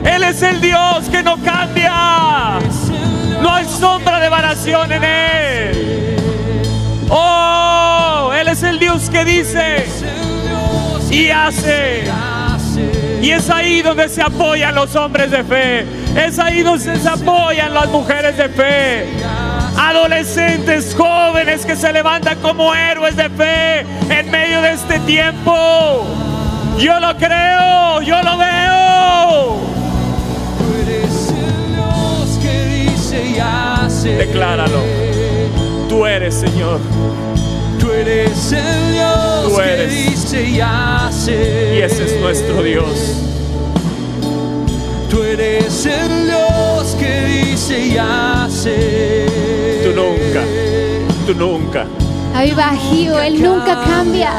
[0.04, 2.58] Él es el Dios que no cambia.
[3.40, 6.16] No hay sombra de variación en Él.
[7.08, 9.86] Oh, Él es el Dios que dice
[11.10, 12.04] y hace.
[13.22, 15.86] Y es ahí donde se apoyan los hombres de fe.
[16.14, 19.06] Es ahí donde se apoyan las mujeres de fe.
[19.86, 26.06] Adolescentes, jóvenes que se levantan como héroes de fe en medio de este tiempo.
[26.78, 29.58] Yo lo creo, yo lo veo.
[30.58, 34.16] Tú eres el Dios que dice y hace.
[34.16, 34.80] Decláralo.
[35.86, 36.80] Tú eres, Señor.
[37.78, 41.76] Tú eres el Dios Tú que dice y hace.
[41.76, 43.20] Y ese es nuestro Dios.
[45.10, 49.53] Tú eres el Dios que dice y hace.
[49.84, 50.40] Tú nunca,
[51.26, 51.86] tú nunca.
[52.34, 54.32] Aviva Bajío, Él nunca cambia,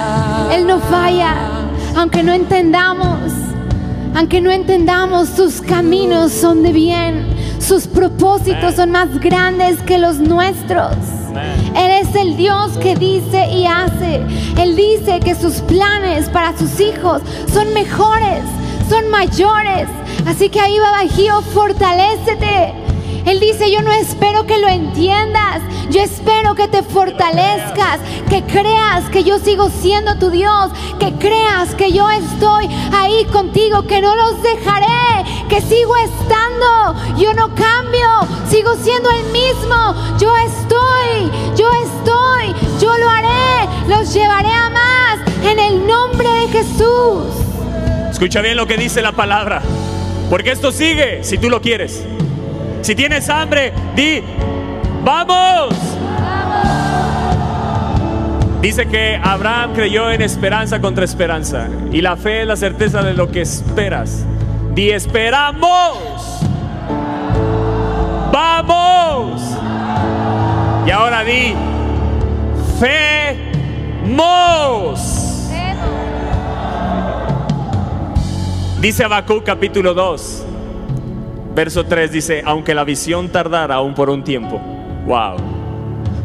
[0.52, 1.36] Él no falla,
[1.96, 3.32] aunque no entendamos,
[4.16, 7.28] aunque no entendamos, sus caminos son de bien,
[7.60, 10.96] sus propósitos son más grandes que los nuestros.
[11.76, 14.24] Él es el Dios que dice y hace.
[14.58, 17.22] Él dice que sus planes para sus hijos
[17.54, 18.42] son mejores,
[18.90, 19.88] son mayores.
[20.26, 22.85] Así que ahí va Bajío, fortalécete.
[23.26, 29.10] Él dice, yo no espero que lo entiendas, yo espero que te fortalezcas, que creas
[29.10, 34.16] que yo sigo siendo tu Dios, que creas que yo estoy ahí contigo, que no
[34.16, 38.08] los dejaré, que sigo estando, yo no cambio,
[38.48, 45.20] sigo siendo el mismo, yo estoy, yo estoy, yo lo haré, los llevaré a más
[45.50, 47.26] en el nombre de Jesús.
[48.12, 49.62] Escucha bien lo que dice la palabra.
[50.30, 52.04] Porque esto sigue si tú lo quieres.
[52.86, 54.22] Si tienes hambre, di,
[55.04, 55.74] vamos.
[58.62, 61.68] Dice que Abraham creyó en esperanza contra esperanza.
[61.92, 64.24] Y la fe es la certeza de lo que esperas.
[64.76, 65.98] Di, esperamos.
[68.32, 69.42] Vamos.
[70.86, 71.56] Y ahora di,
[72.80, 73.52] fe
[78.80, 80.55] Dice Habacuc capítulo 2
[81.56, 84.60] verso 3, dice, aunque la visión tardara aún por un tiempo.
[85.06, 85.38] Wow.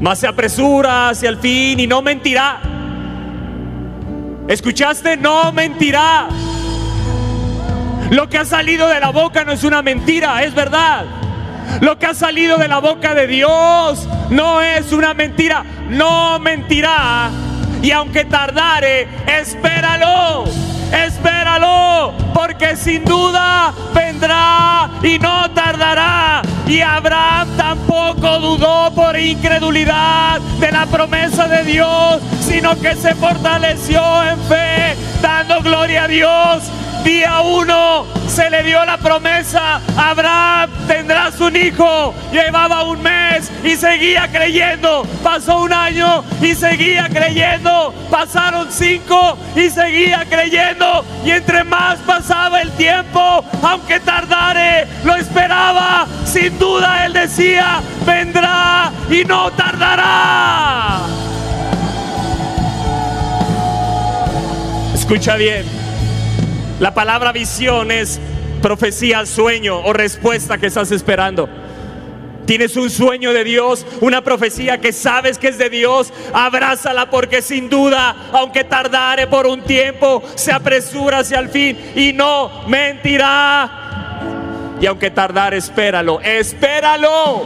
[0.00, 2.60] Mas se apresura hacia el fin y no mentirá.
[4.48, 5.16] ¿Escuchaste?
[5.16, 6.28] No mentirá.
[8.10, 11.04] Lo que ha salido de la boca no es una mentira, es verdad.
[11.80, 17.30] Lo que ha salido de la boca de Dios no es una mentira, no mentirá.
[17.82, 20.44] Y aunque tardare, espéralo,
[20.92, 26.42] espéralo, porque sin duda vendrá y no tardará.
[26.66, 34.00] Y Abraham tampoco dudó por incredulidad de la promesa de Dios, sino que se fortaleció
[34.22, 36.70] en fe, dando gloria a Dios
[37.04, 42.14] Día uno se le dio la promesa, Abraham tendrás un hijo.
[42.30, 45.06] Llevaba un mes y seguía creyendo.
[45.22, 47.94] Pasó un año y seguía creyendo.
[48.10, 51.04] Pasaron cinco y seguía creyendo.
[51.24, 56.06] Y entre más pasaba el tiempo, aunque tardare, lo esperaba.
[56.24, 61.00] Sin duda él decía, vendrá y no tardará.
[64.94, 65.79] Escucha bien.
[66.80, 68.18] La palabra visión es
[68.62, 71.46] profecía, sueño o respuesta que estás esperando.
[72.46, 77.42] Tienes un sueño de Dios, una profecía que sabes que es de Dios, abrázala porque
[77.42, 84.18] sin duda, aunque tardare por un tiempo, se apresura hacia el fin y no mentirá.
[84.80, 87.42] Y aunque tardare, espéralo, espéralo.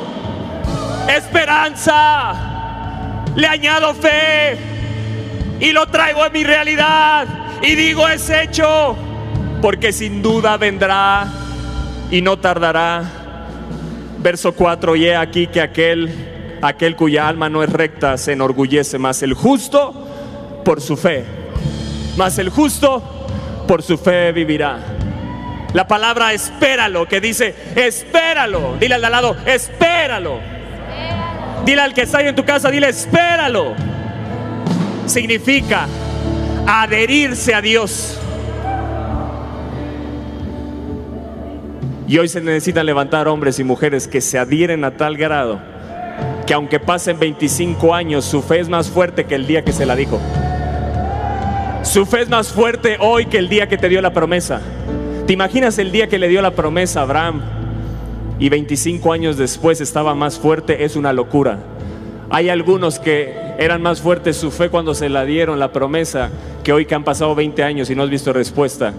[1.09, 2.35] Esperanza.
[3.35, 4.57] Le añado fe
[5.59, 7.27] y lo traigo a mi realidad
[7.63, 8.97] y digo es hecho
[9.65, 11.27] porque sin duda vendrá
[12.11, 13.03] y no tardará.
[14.19, 18.99] Verso 4, y he aquí que aquel, aquel cuya alma no es recta se enorgullece
[18.99, 21.25] más el justo por su fe,
[22.19, 23.03] más el justo
[23.67, 24.81] por su fe vivirá.
[25.73, 28.77] La palabra espéralo, que dice, espéralo.
[28.79, 30.41] Dile al de al lado, espéralo.
[31.65, 33.73] Dile al que está ahí en tu casa, dile, espéralo.
[35.07, 35.87] Significa
[36.67, 38.21] adherirse a Dios.
[42.07, 45.75] Y hoy se necesitan levantar hombres y mujeres que se adhieren a tal grado
[46.45, 49.87] que aunque pasen 25 años, su fe es más fuerte que el día que se
[49.87, 50.21] la dijo.
[51.83, 54.61] Su fe es más fuerte hoy que el día que te dio la promesa.
[55.27, 57.41] ¿Te imaginas el día que le dio la promesa a Abraham
[58.39, 60.85] y 25 años después estaba más fuerte?
[60.85, 61.59] Es una locura.
[62.31, 66.31] Hay algunos que eran más fuertes su fe cuando se la dieron la promesa
[66.63, 68.93] que hoy que han pasado 20 años y no has visto respuesta.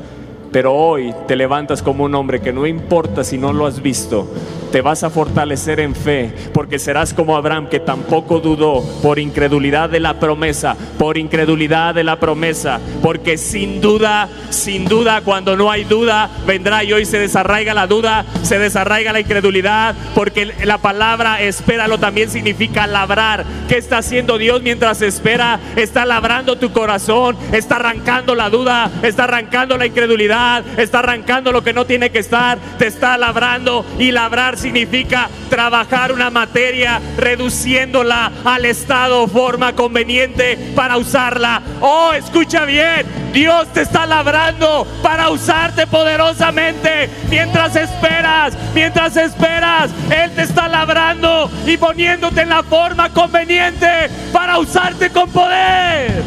[0.51, 4.27] Pero hoy te levantas como un hombre que no importa si no lo has visto,
[4.76, 9.90] te vas a fortalecer en fe, porque serás como Abraham que tampoco dudó por incredulidad
[9.90, 15.72] de la promesa, por incredulidad de la promesa, porque sin duda, sin duda, cuando no
[15.72, 20.80] hay duda, vendrá y hoy se desarraiga la duda, se desarraiga la incredulidad, porque la
[20.80, 23.46] palabra espéralo también significa labrar.
[23.70, 25.58] ¿Qué está haciendo Dios mientras espera?
[25.78, 31.64] Está labrando tu corazón, está arrancando la duda, está arrancando la incredulidad, está arrancando lo
[31.64, 38.32] que no tiene que estar, te está labrando y labrar significa trabajar una materia reduciéndola
[38.43, 41.62] al estado forma conveniente para usarla.
[41.82, 50.32] Oh, escucha bien, Dios te está labrando para usarte poderosamente mientras esperas, mientras esperas, Él
[50.32, 56.23] te está labrando y poniéndote en la forma conveniente para usarte con poder.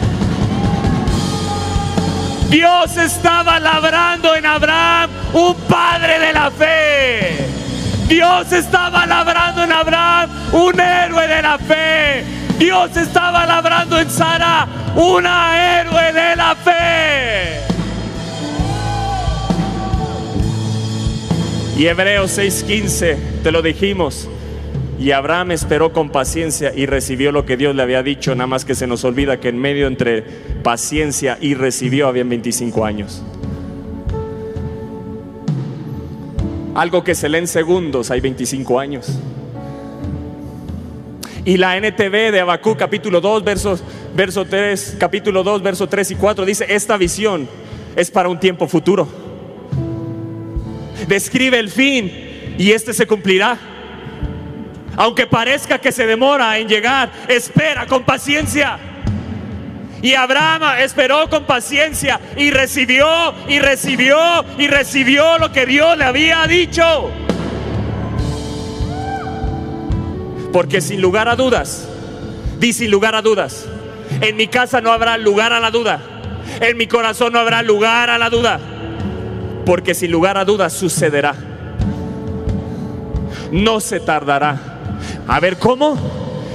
[2.48, 7.67] Dios estaba labrando en Abraham un padre de la fe.
[8.08, 12.24] Dios estaba labrando en Abraham un héroe de la fe.
[12.58, 14.66] Dios estaba labrando en Sara
[14.96, 17.60] una héroe de la fe.
[21.76, 24.28] Y Hebreos 6:15, te lo dijimos.
[24.98, 28.64] Y Abraham esperó con paciencia y recibió lo que Dios le había dicho, nada más
[28.64, 30.22] que se nos olvida que en medio entre
[30.64, 33.22] paciencia y recibió habían 25 años.
[36.78, 39.08] Algo que se lee en segundos, hay 25 años.
[41.44, 43.82] Y la NTV de Abacú capítulo 2, versos,
[44.14, 47.48] verso 3, capítulo 2, verso 3 y 4 dice, esta visión
[47.96, 49.08] es para un tiempo futuro.
[51.08, 52.12] Describe el fin
[52.56, 53.58] y este se cumplirá.
[54.94, 58.78] Aunque parezca que se demora en llegar, espera con paciencia.
[60.02, 66.04] Y Abraham esperó con paciencia y recibió y recibió y recibió lo que Dios le
[66.04, 67.10] había dicho.
[70.52, 71.88] Porque sin lugar a dudas,
[72.58, 73.66] di sin lugar a dudas,
[74.20, 76.00] en mi casa no habrá lugar a la duda,
[76.60, 78.58] en mi corazón no habrá lugar a la duda.
[79.68, 81.34] porque sin lugar a dudas sucederá.
[83.52, 84.58] No se tardará.
[85.26, 85.98] A ver, ¿cómo?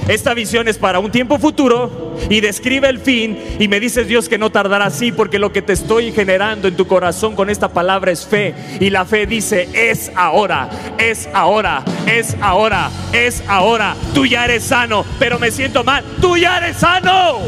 [0.08, 4.28] Esta visión es para un tiempo futuro y describe el fin y me dices Dios
[4.28, 7.70] que no tardará así porque lo que te estoy generando en tu corazón con esta
[7.70, 13.96] palabra es fe y la fe dice es ahora, es ahora, es ahora, es ahora.
[14.12, 16.04] Tú ya eres sano, pero me siento mal.
[16.20, 17.38] Tú ya eres sano.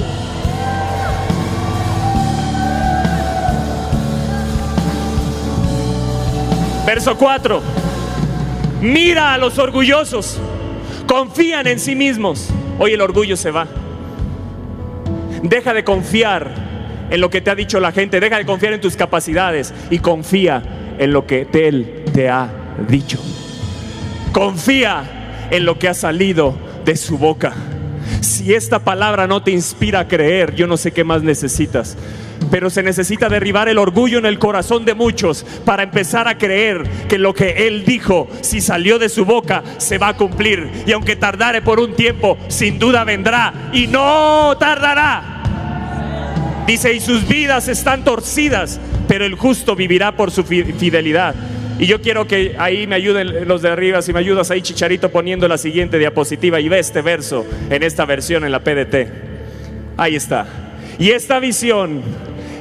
[6.87, 7.63] Verso 4.
[8.81, 10.41] Mira a los orgullosos.
[11.07, 12.49] Confían en sí mismos.
[12.79, 13.67] Hoy el orgullo se va.
[15.43, 16.51] Deja de confiar
[17.11, 18.21] en lo que te ha dicho la gente.
[18.21, 20.63] Deja de confiar en tus capacidades y confía
[20.99, 22.51] en lo que Él te ha
[22.89, 23.21] dicho.
[24.33, 26.55] Confía en lo que ha salido
[26.85, 27.53] de su boca.
[28.21, 31.97] Si esta palabra no te inspira a creer, yo no sé qué más necesitas.
[32.51, 36.83] Pero se necesita derribar el orgullo en el corazón de muchos para empezar a creer
[37.09, 40.69] que lo que Él dijo, si salió de su boca, se va a cumplir.
[40.87, 45.33] Y aunque tardare por un tiempo, sin duda vendrá y no tardará.
[46.67, 51.35] Dice, y sus vidas están torcidas, pero el justo vivirá por su fi- fidelidad.
[51.79, 55.11] Y yo quiero que ahí me ayuden los de arriba, si me ayudas ahí, Chicharito,
[55.11, 59.09] poniendo la siguiente diapositiva y ve este verso en esta versión en la PDT.
[59.97, 60.47] Ahí está.
[60.99, 62.03] Y esta visión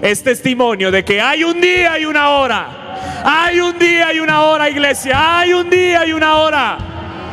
[0.02, 2.68] es testimonio de que hay un día y una hora.
[3.24, 5.40] Hay un día y una hora, iglesia.
[5.40, 6.78] Hay un día y una hora.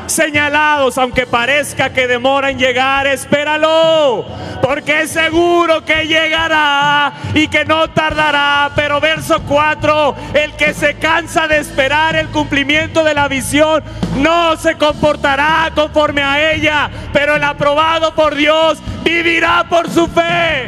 [0.06, 4.26] Señalados, aunque parezca que demora en llegar, espéralo.
[4.60, 8.70] Porque es seguro que llegará y que no tardará.
[8.76, 13.82] Pero verso 4, el que se cansa de esperar el cumplimiento de la visión,
[14.18, 16.90] no se comportará conforme a ella.
[17.12, 20.66] Pero el aprobado por Dios vivirá por su fe.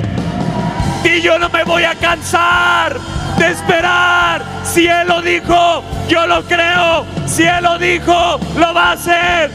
[1.05, 2.99] Y yo no me voy a cansar
[3.39, 4.43] de esperar.
[4.65, 7.05] Si Él lo dijo, yo lo creo.
[7.27, 9.51] Si Él lo dijo, lo va a hacer.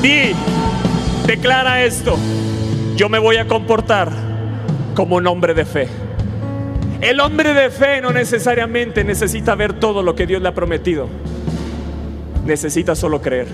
[0.00, 0.32] Di,
[1.26, 2.16] declara esto.
[2.96, 4.10] Yo me voy a comportar
[4.94, 5.88] como un hombre de fe.
[7.00, 11.08] El hombre de fe no necesariamente necesita ver todo lo que Dios le ha prometido.
[12.46, 13.48] Necesita solo creer.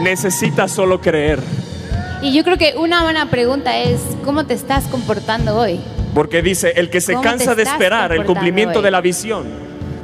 [0.00, 1.40] Necesita solo creer.
[2.22, 5.80] Y yo creo que una buena pregunta es, ¿cómo te estás comportando hoy?
[6.14, 8.84] Porque dice, el que se ¿Cómo te cansa de esperar el cumplimiento hoy?
[8.84, 9.44] de la visión.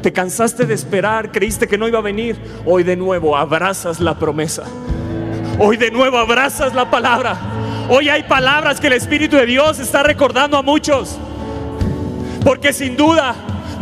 [0.02, 2.36] Te cansaste de esperar, creíste que no iba a venir.
[2.64, 4.64] Hoy de nuevo abrazas la promesa.
[5.58, 7.36] Hoy de nuevo abrazas la palabra.
[7.88, 11.16] Hoy hay palabras que el Espíritu de Dios está recordando a muchos.
[12.44, 13.34] Porque sin duda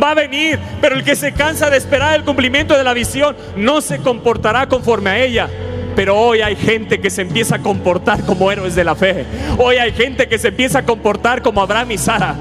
[0.03, 3.37] va a venir, pero el que se cansa de esperar el cumplimiento de la visión
[3.57, 5.51] no se comportará conforme a ella.
[5.97, 9.25] Pero hoy hay gente que se empieza a comportar como héroes de la fe.
[9.59, 12.35] Hoy hay gente que se empieza a comportar como Abraham y Sara,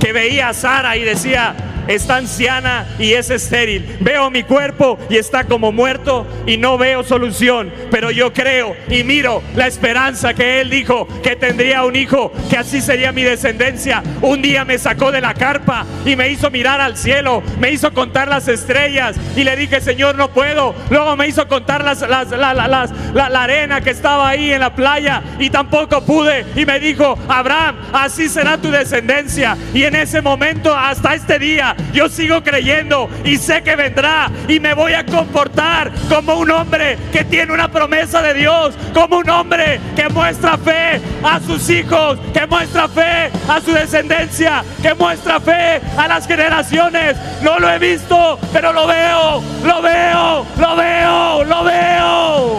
[0.00, 1.54] que veía a Sara y decía,
[1.88, 3.96] está anciana y es estéril.
[4.00, 7.72] Veo mi cuerpo y está como muerto y no veo solución.
[7.90, 12.56] Pero yo creo y miro la esperanza que él dijo que tendría un hijo, que
[12.56, 14.02] así sería mi descendencia.
[14.20, 17.92] Un día me sacó de la carpa y me hizo mirar al cielo, me hizo
[17.92, 20.74] contar las estrellas y le dije, Señor, no puedo.
[20.90, 24.52] Luego me hizo contar las, las- la, la- las- la- la arena que estaba ahí
[24.52, 26.44] en la playa y tampoco pude.
[26.56, 29.56] Y me dijo, Abraham, así será tu descendencia.
[29.74, 34.60] Y en ese momento, hasta este día, yo sigo creyendo y sé que vendrá y
[34.60, 39.30] me voy a comportar como un hombre que tiene una promesa de Dios, como un
[39.30, 45.40] hombre que muestra fe a sus hijos, que muestra fe a su descendencia, que muestra
[45.40, 47.16] fe a las generaciones.
[47.42, 52.58] No lo he visto, pero lo veo, lo veo, lo veo, lo veo.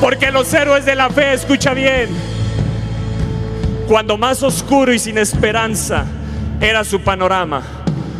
[0.00, 2.35] Porque los héroes de la fe, escucha bien,
[3.86, 6.04] cuando más oscuro y sin esperanza
[6.60, 7.62] era su panorama,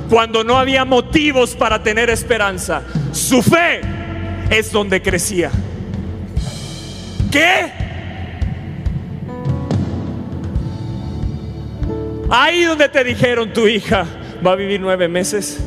[0.09, 3.81] cuando no había motivos para tener esperanza, su fe
[4.51, 5.51] es donde crecía.
[7.31, 7.73] ¿Qué?
[12.31, 14.05] Ahí donde te dijeron tu hija
[14.45, 15.59] va a vivir nueve meses,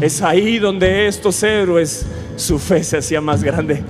[0.00, 2.06] es ahí donde estos héroes
[2.36, 3.82] su fe se hacía más grande.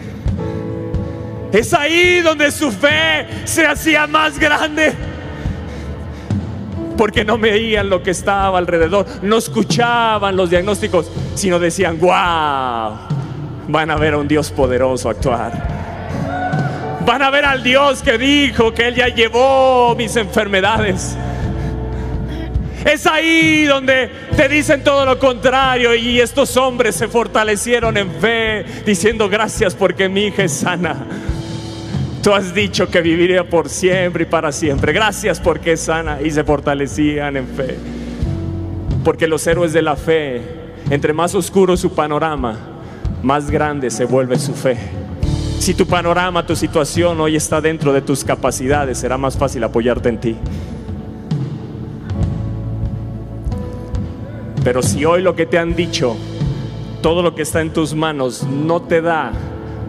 [1.52, 4.92] Es ahí donde su fe se hacía más grande.
[6.96, 12.96] Porque no veían lo que estaba alrededor, no escuchaban los diagnósticos, sino decían, wow,
[13.68, 15.76] van a ver a un Dios poderoso actuar.
[17.04, 21.16] Van a ver al Dios que dijo que Él ya llevó mis enfermedades.
[22.84, 28.64] Es ahí donde te dicen todo lo contrario y estos hombres se fortalecieron en fe
[28.84, 31.04] diciendo gracias porque mi hija es sana.
[32.26, 34.92] Tú has dicho que viviría por siempre y para siempre.
[34.92, 37.78] Gracias porque sana y se fortalecían en fe.
[39.04, 40.42] Porque los héroes de la fe,
[40.90, 42.58] entre más oscuro su panorama,
[43.22, 44.76] más grande se vuelve su fe.
[45.60, 50.08] Si tu panorama, tu situación hoy está dentro de tus capacidades, será más fácil apoyarte
[50.08, 50.36] en ti.
[54.64, 56.16] Pero si hoy lo que te han dicho,
[57.02, 59.30] todo lo que está en tus manos no te da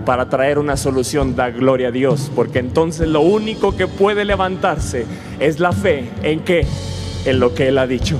[0.07, 5.05] para traer una solución, da gloria a Dios, porque entonces lo único que puede levantarse
[5.37, 6.65] es la fe en qué?
[7.25, 8.17] En lo que Él ha dicho.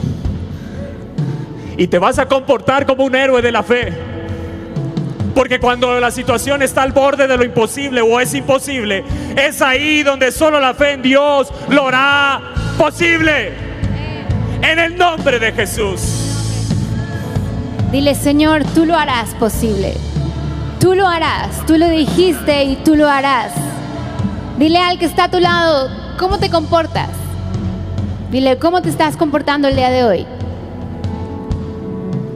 [1.78, 3.94] Y te vas a comportar como un héroe de la fe.
[5.34, 9.06] Porque cuando la situación está al borde de lo imposible o es imposible,
[9.38, 13.54] es ahí donde solo la fe en Dios lo hará posible.
[14.62, 16.02] En el nombre de Jesús.
[17.94, 19.94] Dile, Señor, tú lo harás posible.
[20.80, 21.66] Tú lo harás.
[21.66, 23.54] Tú lo dijiste y tú lo harás.
[24.58, 27.10] Dile al que está a tu lado, ¿cómo te comportas?
[28.32, 30.28] Dile, ¿cómo te estás comportando el día de hoy?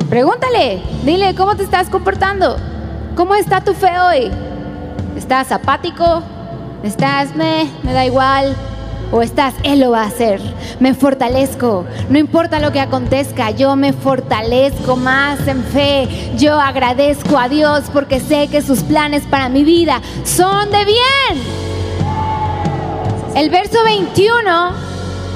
[0.09, 2.57] Pregúntale, dile, ¿cómo te estás comportando?
[3.15, 4.31] ¿Cómo está tu fe hoy?
[5.17, 6.21] ¿Estás apático?
[6.83, 8.55] ¿Estás, me, me da igual?
[9.11, 10.39] ¿O estás, Él lo va a hacer?
[10.79, 11.85] Me fortalezco.
[12.09, 16.07] No importa lo que acontezca, yo me fortalezco más en fe.
[16.37, 21.61] Yo agradezco a Dios porque sé que sus planes para mi vida son de bien.
[23.35, 24.71] El verso 21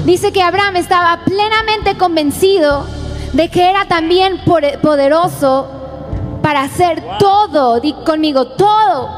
[0.06, 2.86] dice que Abraham estaba plenamente convencido
[3.34, 5.68] de que era también poderoso
[6.42, 9.10] para hacer todo, di conmigo, todo,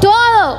[0.00, 0.58] todo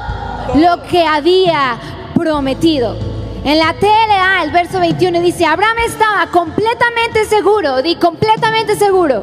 [0.56, 1.80] lo que había
[2.18, 2.98] prometido.
[3.44, 9.22] En la TLA, el verso 21 dice, Abraham estaba completamente seguro, di completamente seguro,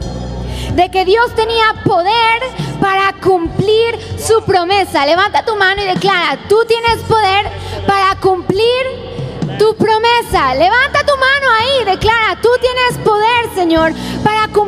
[0.74, 2.42] de que Dios tenía poder
[2.80, 5.04] para cumplir su promesa.
[5.04, 7.46] Levanta tu mano y declara, tú tienes poder
[7.86, 9.04] para cumplir
[9.58, 10.54] tu promesa.
[10.54, 13.92] Levanta tu mano ahí, declara, tú tienes poder, Señor,
[14.22, 14.63] para cumplir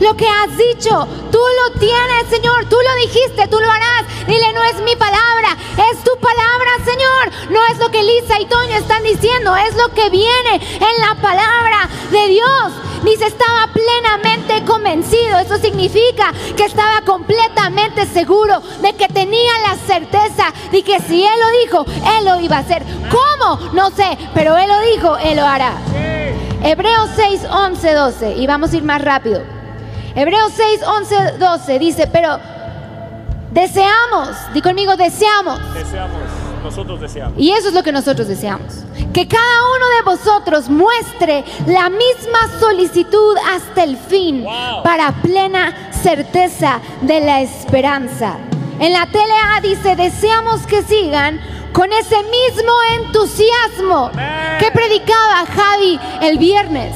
[0.00, 1.06] lo que has dicho.
[1.30, 4.04] Tú lo tienes, Señor, tú lo dijiste, tú lo harás.
[4.26, 5.56] Dile, no es mi palabra,
[5.90, 7.50] es tu palabra, Señor.
[7.50, 11.14] No es lo que Lisa y Toño están diciendo, es lo que viene en la
[11.20, 12.72] palabra de Dios.
[13.04, 15.38] Dice, estaba plenamente convencido.
[15.38, 21.40] Eso significa que estaba completamente seguro de que tenía la certeza de que si Él
[21.40, 21.86] lo dijo,
[22.18, 22.82] Él lo iba a hacer.
[23.10, 23.70] ¿Cómo?
[23.72, 26.17] No sé, pero Él lo dijo, Él lo hará.
[26.62, 28.32] Hebreos 6, 11, 12.
[28.36, 29.42] Y vamos a ir más rápido.
[30.14, 32.38] Hebreos 6, 11, 12 dice, pero
[33.50, 35.60] deseamos, di conmigo, deseamos.
[35.74, 36.20] Deseamos,
[36.64, 37.34] nosotros deseamos.
[37.38, 38.84] Y eso es lo que nosotros deseamos.
[39.12, 39.44] Que cada
[39.76, 44.82] uno de vosotros muestre la misma solicitud hasta el fin Wow.
[44.82, 48.36] para plena certeza de la esperanza.
[48.80, 51.40] En la TLA dice, deseamos que sigan
[51.72, 54.58] con ese mismo entusiasmo Amén.
[54.58, 56.94] que predicaba Javi el viernes.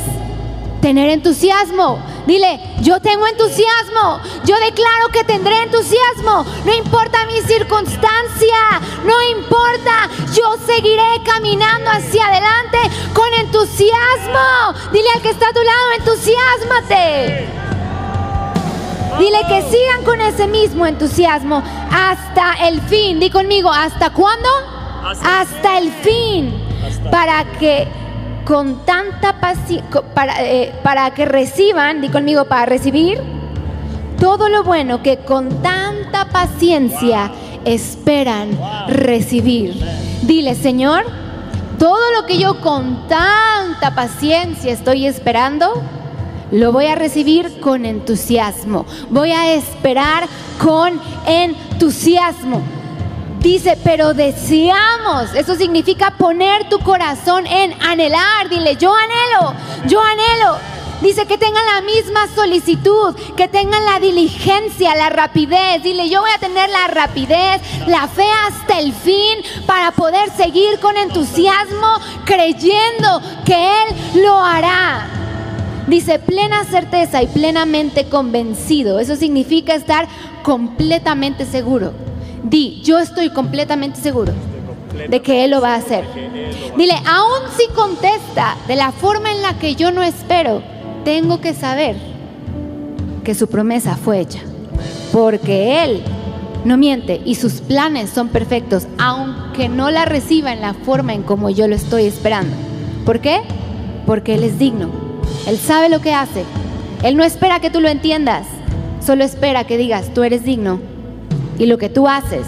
[0.81, 2.03] Tener entusiasmo.
[2.27, 4.21] Dile, yo tengo entusiasmo.
[4.45, 6.45] Yo declaro que tendré entusiasmo.
[6.65, 8.81] No importa mi circunstancia.
[9.05, 10.09] No importa.
[10.35, 12.79] Yo seguiré caminando hacia adelante
[13.13, 14.91] con entusiasmo.
[14.93, 17.72] Dile al que está a tu lado, entusiasmate.
[19.19, 23.21] Dile que sigan con ese mismo entusiasmo hasta el fin.
[23.21, 24.49] Di conmigo, ¿hasta cuándo?
[25.05, 26.55] Hasta el Hasta el fin.
[26.87, 27.87] Hasta- Para que
[28.45, 33.21] con tanta paciencia, para, eh, para que reciban, di conmigo, para recibir
[34.19, 37.31] todo lo bueno que con tanta paciencia
[37.65, 38.51] esperan
[38.89, 39.81] recibir.
[40.23, 41.05] Dile, Señor,
[41.79, 45.83] todo lo que yo con tanta paciencia estoy esperando,
[46.53, 48.87] lo voy a recibir con entusiasmo.
[49.11, 50.29] Voy a esperar
[50.63, 52.63] con entusiasmo.
[53.41, 55.35] Dice, pero deseamos.
[55.35, 58.49] Eso significa poner tu corazón en anhelar.
[58.49, 59.55] Dile, yo anhelo,
[59.89, 60.59] yo anhelo.
[61.01, 65.83] Dice que tengan la misma solicitud, que tengan la diligencia, la rapidez.
[65.83, 70.79] Dile, yo voy a tener la rapidez, la fe hasta el fin para poder seguir
[70.79, 75.22] con entusiasmo, creyendo que Él lo hará.
[75.93, 78.99] Dice plena certeza y plenamente convencido.
[78.99, 80.09] Eso significa estar
[80.43, 81.93] completamente seguro.
[82.43, 84.33] Di, yo estoy completamente seguro
[85.11, 86.07] de que Él lo va a hacer.
[86.79, 90.63] Dile, aun si contesta de la forma en la que yo no espero,
[91.05, 91.97] tengo que saber
[93.23, 94.41] que su promesa fue hecha.
[95.13, 96.03] Porque Él
[96.65, 101.23] no miente y sus planes son perfectos, aunque no la reciba en la forma en
[101.23, 102.57] como yo lo estoy esperando.
[103.05, 103.43] ¿Por qué?
[104.07, 105.12] Porque Él es digno.
[105.47, 106.45] Él sabe lo que hace.
[107.03, 108.47] Él no espera que tú lo entiendas,
[109.05, 110.81] solo espera que digas, tú eres digno
[111.59, 112.47] y lo que tú haces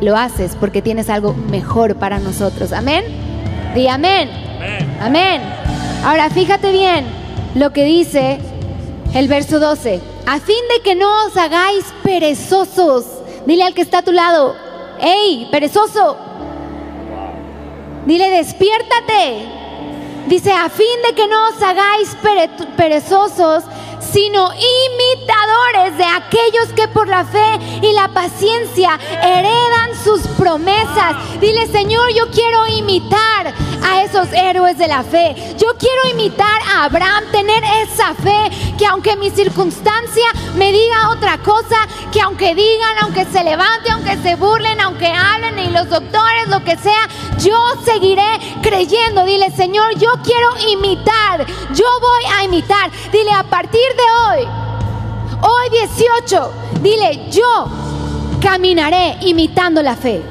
[0.00, 2.72] lo haces porque tienes algo mejor para nosotros.
[2.72, 3.04] Amén.
[3.74, 4.28] Di amén.
[5.00, 5.42] Amén.
[6.04, 7.04] Ahora fíjate bien
[7.54, 8.38] lo que dice
[9.14, 10.00] el verso 12.
[10.26, 13.06] A fin de que no os hagáis perezosos.
[13.46, 14.54] Dile al que está a tu lado,
[15.00, 16.16] hey, perezoso.
[18.06, 19.57] Dile, despiértate.
[20.28, 23.64] Dice, a fin de que no os hagáis pere- perezosos,
[24.12, 31.16] sino imitadores de aquellos que por la fe y la paciencia heredan sus promesas.
[31.40, 33.52] Dile, Señor, yo quiero imitar
[33.82, 35.34] a esos héroes de la fe.
[35.58, 41.38] Yo quiero imitar a Abraham, tener esa fe que aunque mi circunstancia me diga otra
[41.38, 41.76] cosa,
[42.12, 46.64] que aunque digan, aunque se levante, aunque se burlen, aunque hablen y los doctores, lo
[46.64, 49.24] que sea, yo seguiré creyendo.
[49.24, 52.90] Dile, Señor, yo quiero imitar, yo voy a imitar.
[53.12, 54.48] Dile, a partir de hoy,
[55.42, 57.66] hoy 18, dile, yo
[58.40, 60.22] caminaré imitando la fe.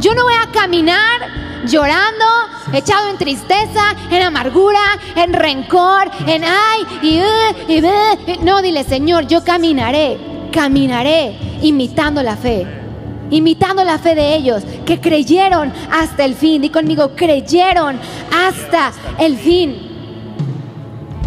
[0.00, 1.20] Yo no voy a caminar
[1.66, 2.24] llorando,
[2.72, 4.80] echado en tristeza, en amargura,
[5.14, 10.18] en rencor, en ay uh, y- no, dile, Señor, yo caminaré,
[10.52, 12.66] caminaré imitando la fe.
[13.28, 16.62] Imitando la fe de ellos que creyeron hasta el fin.
[16.62, 17.98] Di conmigo, creyeron
[18.32, 19.95] hasta el fin.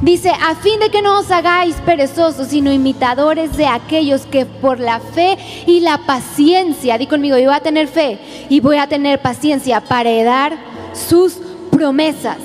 [0.02, 4.80] Dice, a fin de que no os hagáis perezosos, sino imitadores de aquellos que por
[4.80, 5.38] la fe
[5.68, 8.18] y la paciencia, di conmigo, yo voy a tener fe
[8.50, 10.54] y voy a tener paciencia para heredar
[10.94, 11.38] sus
[11.70, 12.38] promesas.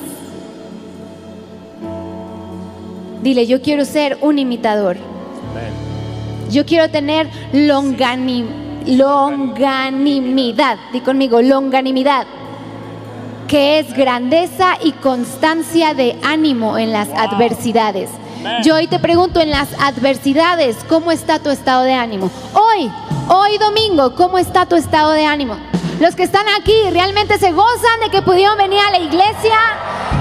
[3.22, 4.96] Dile, yo quiero ser un imitador.
[6.50, 8.44] Yo quiero tener longani-
[8.84, 10.76] longanimidad.
[10.92, 12.26] Di conmigo, longanimidad
[13.54, 18.10] que es grandeza y constancia de ánimo en las adversidades.
[18.64, 22.32] Yo hoy te pregunto en las adversidades, ¿cómo está tu estado de ánimo?
[22.52, 22.90] Hoy,
[23.28, 25.56] hoy domingo, ¿cómo está tu estado de ánimo?
[26.00, 29.56] Los que están aquí realmente se gozan de que pudieron venir a la iglesia,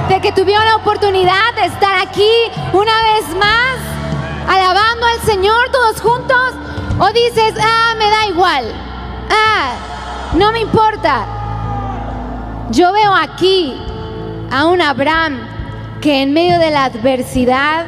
[0.09, 2.29] de que tuvieron la oportunidad de estar aquí
[2.71, 6.53] una vez más, alabando al Señor todos juntos.
[6.99, 8.71] O dices, ah, me da igual,
[9.31, 9.71] ah,
[10.35, 11.42] no me importa,
[12.73, 13.75] yo veo aquí
[14.51, 15.37] a un Abraham
[16.01, 17.85] que en medio de la adversidad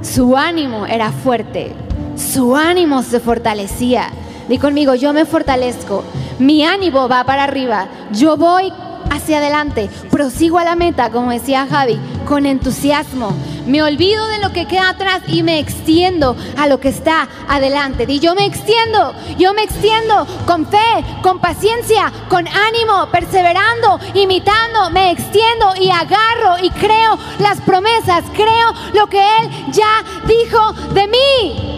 [0.00, 1.74] su ánimo era fuerte,
[2.16, 4.08] su ánimo se fortalecía.
[4.48, 6.04] Di conmigo, yo me fortalezco,
[6.38, 8.72] mi ánimo va para arriba, yo voy
[9.10, 13.32] hacia adelante, prosigo a la meta, como decía Javi, con entusiasmo.
[13.66, 18.06] Me olvido de lo que queda atrás y me extiendo a lo que está adelante.
[18.06, 24.90] Di, yo me extiendo, yo me extiendo con fe, con paciencia, con ánimo, perseverando, imitando,
[24.90, 31.08] me extiendo y agarro y creo las promesas, creo lo que Él ya dijo de
[31.08, 31.76] mí.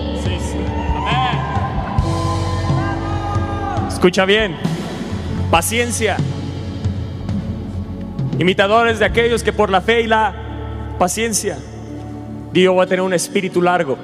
[3.89, 4.57] Escucha bien.
[5.51, 6.17] Paciencia.
[8.39, 10.33] Imitadores de aquellos que por la fe y la
[10.99, 11.59] paciencia.
[12.61, 13.97] Dios va a tener un espíritu largo,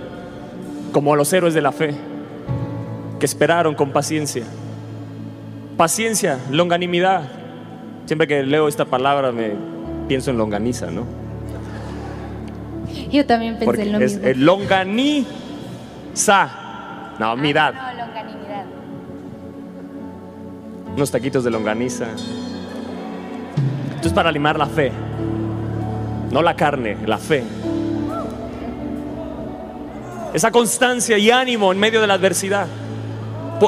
[0.93, 1.95] como los héroes de la fe,
[3.19, 4.45] que esperaron con paciencia.
[5.77, 7.23] Paciencia, longanimidad.
[8.07, 9.53] Siempre que leo esta palabra me
[10.07, 11.05] pienso en longaniza, ¿no?
[13.11, 14.29] Yo también pensé Porque en lo es mismo.
[14.29, 16.51] el longaniza.
[17.19, 17.75] No, midad.
[17.75, 18.65] No, longanimidad.
[20.95, 22.07] unos taquitos de longaniza.
[23.97, 24.93] Esto es para limar la fe,
[26.31, 27.43] no la carne, la fe.
[30.35, 32.67] Esa constancia y ánimo en medio de la adversidad.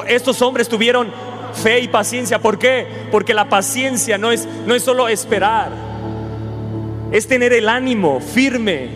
[0.08, 1.12] Estos hombres tuvieron
[1.54, 2.40] fe y paciencia.
[2.40, 2.86] ¿Por qué?
[3.12, 5.70] Porque la paciencia no es, no es solo esperar,
[7.12, 8.88] es tener el ánimo firme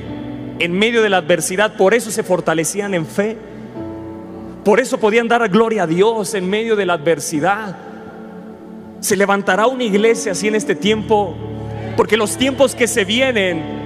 [0.59, 1.77] en medio de la adversidad.
[1.77, 3.37] Por eso se fortalecían en fe.
[4.65, 7.77] Por eso podían dar gloria a Dios en medio de la adversidad.
[8.99, 11.37] Se levantará una iglesia así en este tiempo,
[11.97, 13.80] porque los tiempos que se vienen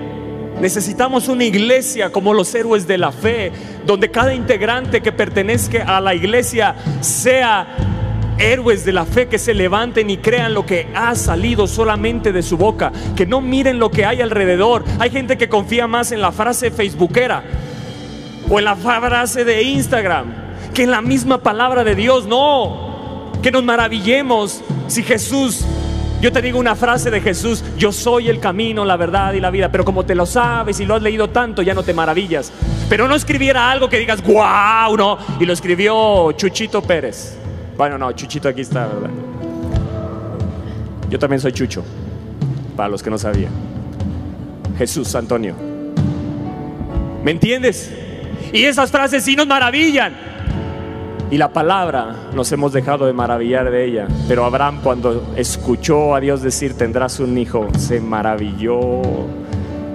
[0.61, 3.53] necesitamos una iglesia como los héroes de la fe,
[3.87, 7.67] donde cada integrante que pertenezca a la iglesia sea
[8.39, 12.43] héroes de la fe que se levanten y crean lo que ha salido solamente de
[12.43, 14.85] su boca, que no miren lo que hay alrededor.
[14.99, 17.45] Hay gente que confía más en la frase facebookera
[18.49, 20.45] o en la frase de Instagram
[20.75, 22.27] que en la misma palabra de Dios.
[22.27, 25.65] No, que nos maravillemos si Jesús,
[26.25, 29.51] yo te digo una frase de Jesús, yo soy el camino, la verdad y la
[29.51, 32.51] vida, pero como te lo sabes y lo has leído tanto, ya no te maravillas.
[32.89, 37.37] Pero no escribiera algo que digas, wow, no, y lo escribió Chuchito Pérez.
[37.77, 39.11] Bueno, no, Chuchito aquí está, ¿verdad?
[41.11, 41.85] Yo también soy Chucho,
[42.75, 43.53] para los que no sabían.
[44.79, 45.55] Jesús Antonio.
[47.23, 47.93] ¿Me entiendes?
[48.51, 50.34] Y esas frases sí nos maravillan.
[51.31, 54.09] Y la palabra nos hemos dejado de maravillar de ella.
[54.29, 59.03] Pero Abraham cuando escuchó a Dios decir tendrás un hijo, se maravilló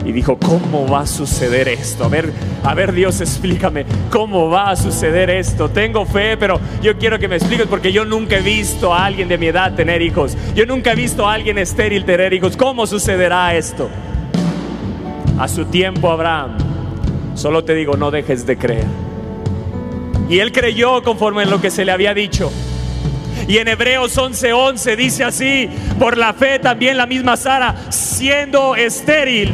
[0.06, 2.06] y dijo, ¿cómo va a suceder esto?
[2.06, 2.32] A ver,
[2.64, 5.70] a ver Dios, explícame, ¿cómo va a suceder esto?
[5.70, 9.28] Tengo fe, pero yo quiero que me expliques porque yo nunca he visto a alguien
[9.28, 10.36] de mi edad tener hijos.
[10.56, 12.58] Yo nunca he visto a alguien estéril tener hijos.
[12.58, 13.90] ¿Cómo sucederá esto?
[15.38, 16.58] A su tiempo, Abraham,
[17.36, 19.09] solo te digo, no dejes de creer.
[20.30, 22.52] Y él creyó conforme en lo que se le había dicho.
[23.48, 25.68] Y en Hebreos 11:11 dice así,
[25.98, 29.52] por la fe también la misma Sara, siendo estéril,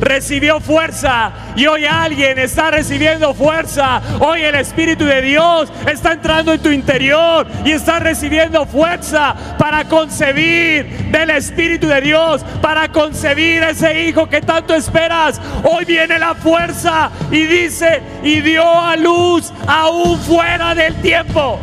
[0.00, 4.00] recibió fuerza y hoy alguien está recibiendo fuerza.
[4.20, 9.84] Hoy el Espíritu de Dios está entrando en tu interior y está recibiendo fuerza para
[9.84, 15.40] concebir del Espíritu de Dios, para concebir ese hijo que tanto esperas.
[15.64, 21.58] Hoy viene la fuerza y dice, y dio a luz aún fuera del tiempo.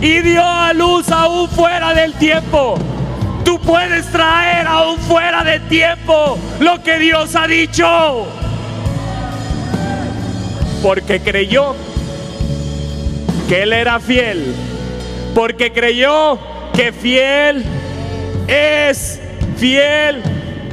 [0.00, 2.78] Y dio a luz aún fuera del tiempo.
[3.44, 8.26] Tú puedes traer aún fuera de tiempo lo que Dios ha dicho.
[10.82, 11.74] Porque creyó
[13.48, 14.54] que Él era fiel.
[15.34, 16.38] Porque creyó
[16.72, 17.64] que fiel
[18.46, 19.20] es,
[19.56, 20.22] fiel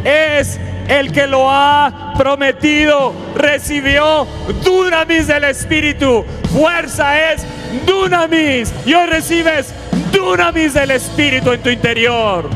[0.04, 3.14] es el que lo ha prometido.
[3.36, 4.28] Recibió
[4.64, 6.26] dunamis del Espíritu.
[6.54, 7.46] Fuerza es
[7.86, 8.74] dunamis.
[8.86, 9.74] Y hoy recibes
[10.18, 12.50] dunamis del Espíritu en tu interior.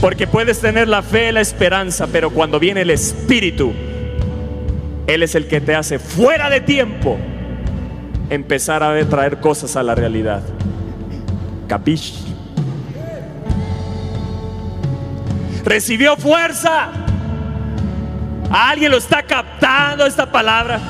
[0.00, 3.72] Porque puedes tener la fe, la esperanza, pero cuando viene el Espíritu,
[5.06, 7.18] Él es el que te hace fuera de tiempo
[8.30, 10.42] empezar a traer cosas a la realidad.
[11.68, 12.14] Capish.
[15.64, 16.88] Recibió fuerza.
[18.50, 20.80] ¿Alguien lo está captando esta palabra?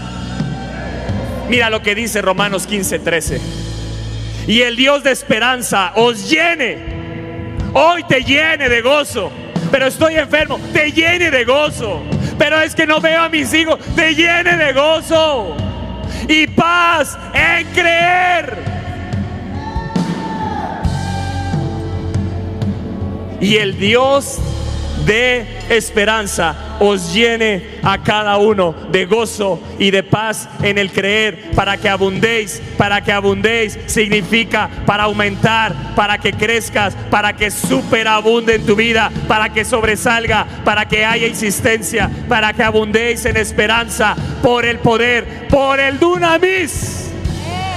[1.49, 3.60] Mira lo que dice Romanos 15, 13.
[4.47, 7.01] Y el Dios de esperanza os llene
[7.73, 9.31] hoy te llene de gozo.
[9.71, 12.03] Pero estoy enfermo, te llene de gozo.
[12.39, 15.57] Pero es que no veo a mis hijos, te llene de gozo.
[16.29, 18.59] Y paz en creer.
[23.41, 24.39] Y el Dios
[25.05, 31.51] de esperanza os llene a cada uno de gozo y de paz en el creer,
[31.55, 38.57] para que abundéis, para que abundéis significa para aumentar, para que crezcas, para que superabunde
[38.57, 44.17] en tu vida, para que sobresalga, para que haya insistencia, para que abundéis en esperanza
[44.43, 47.11] por el poder, por el dunamis.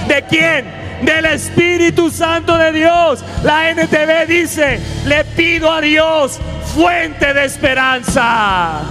[0.08, 0.83] ¿De quién?
[1.06, 3.24] Del Espíritu Santo de Dios.
[3.44, 6.40] La NTV dice, le pido a Dios
[6.74, 8.82] fuente de esperanza.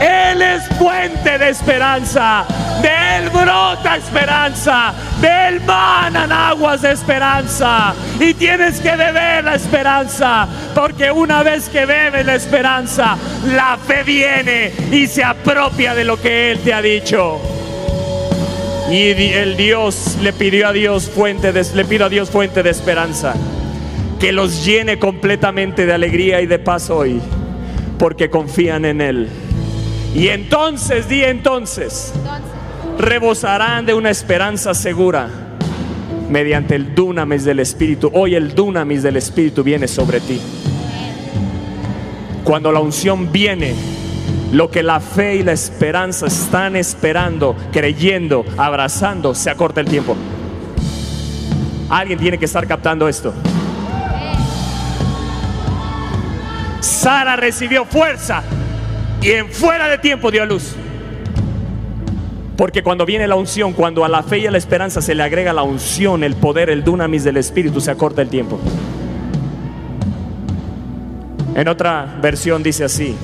[0.00, 2.44] Él es fuente de esperanza.
[2.80, 4.92] De Él brota esperanza.
[5.20, 7.94] De Él manan aguas de esperanza.
[8.20, 10.46] Y tienes que beber la esperanza.
[10.74, 16.20] Porque una vez que bebes la esperanza, la fe viene y se apropia de lo
[16.20, 17.57] que Él te ha dicho.
[18.90, 22.70] Y el Dios le pidió a Dios fuente de, le pido a Dios fuente de
[22.70, 23.34] esperanza.
[24.18, 27.20] Que los llene completamente de alegría y de paz hoy.
[27.98, 29.28] Porque confían en Él.
[30.14, 32.14] Y entonces, di entonces,
[32.98, 35.28] rebosarán de una esperanza segura
[36.30, 38.10] mediante el dunamis del Espíritu.
[38.14, 40.40] Hoy el dunamis del Espíritu viene sobre ti.
[42.42, 43.74] Cuando la unción viene,
[44.52, 50.16] lo que la fe y la esperanza están esperando, creyendo, abrazando, se acorta el tiempo.
[51.90, 53.32] Alguien tiene que estar captando esto.
[56.80, 58.42] Sara recibió fuerza
[59.20, 60.74] y en fuera de tiempo dio luz.
[62.56, 65.22] Porque cuando viene la unción, cuando a la fe y a la esperanza se le
[65.22, 68.58] agrega la unción, el poder, el dunamis del Espíritu, se acorta el tiempo.
[71.54, 73.16] En otra versión dice así,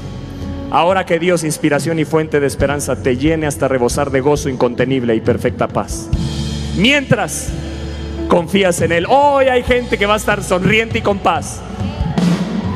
[0.74, 5.14] ahora que Dios, inspiración y fuente de esperanza, te llene hasta rebosar de gozo incontenible
[5.14, 6.08] y perfecta paz.
[6.76, 7.50] Mientras
[8.26, 11.60] confías en Él, hoy hay gente que va a estar sonriente y con paz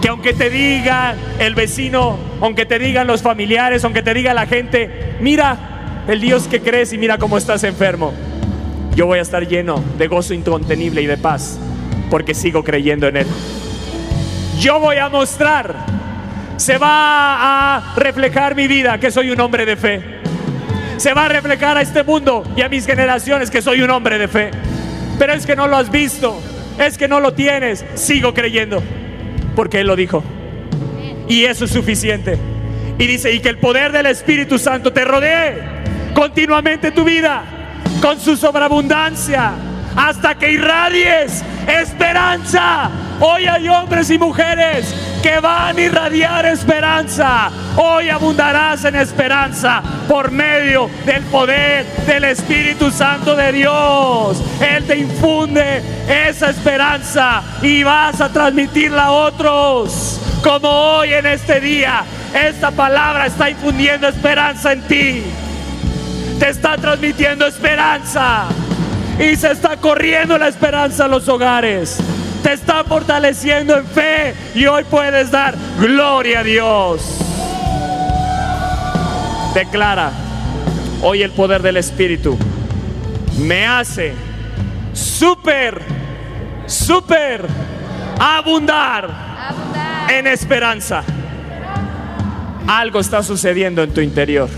[0.00, 4.46] que aunque te diga el vecino, aunque te digan los familiares, aunque te diga la
[4.46, 8.12] gente, mira el Dios que crees y mira cómo estás enfermo,
[8.94, 11.58] yo voy a estar lleno de gozo incontenible y de paz,
[12.10, 13.26] porque sigo creyendo en Él.
[14.60, 15.97] Yo voy a mostrar,
[16.58, 20.02] se va a reflejar mi vida que soy un hombre de fe.
[20.96, 24.18] Se va a reflejar a este mundo y a mis generaciones que soy un hombre
[24.18, 24.50] de fe.
[25.18, 26.42] Pero es que no lo has visto,
[26.78, 28.82] es que no lo tienes, sigo creyendo
[29.54, 30.24] porque Él lo dijo.
[31.28, 32.36] Y eso es suficiente.
[32.98, 35.62] Y dice, y que el poder del Espíritu Santo te rodee
[36.14, 37.44] continuamente tu vida
[38.02, 39.52] con su sobreabundancia
[39.94, 42.90] hasta que irradies esperanza.
[43.20, 47.50] Hoy hay hombres y mujeres que van a irradiar esperanza.
[47.76, 54.42] Hoy abundarás en esperanza por medio del poder del Espíritu Santo de Dios.
[54.60, 60.20] Él te infunde esa esperanza y vas a transmitirla a otros.
[60.42, 62.04] Como hoy en este día,
[62.34, 65.22] esta palabra está infundiendo esperanza en ti.
[66.38, 68.46] Te está transmitiendo esperanza.
[69.18, 71.98] Y se está corriendo la esperanza a los hogares.
[72.48, 77.18] Te está fortaleciendo en fe y hoy puedes dar gloria a Dios.
[79.54, 80.10] Declara,
[81.02, 82.38] hoy el poder del Espíritu
[83.38, 84.14] me hace
[84.94, 85.82] súper,
[86.64, 87.44] súper
[88.18, 89.10] abundar
[90.08, 91.02] en esperanza.
[92.66, 94.48] Algo está sucediendo en tu interior.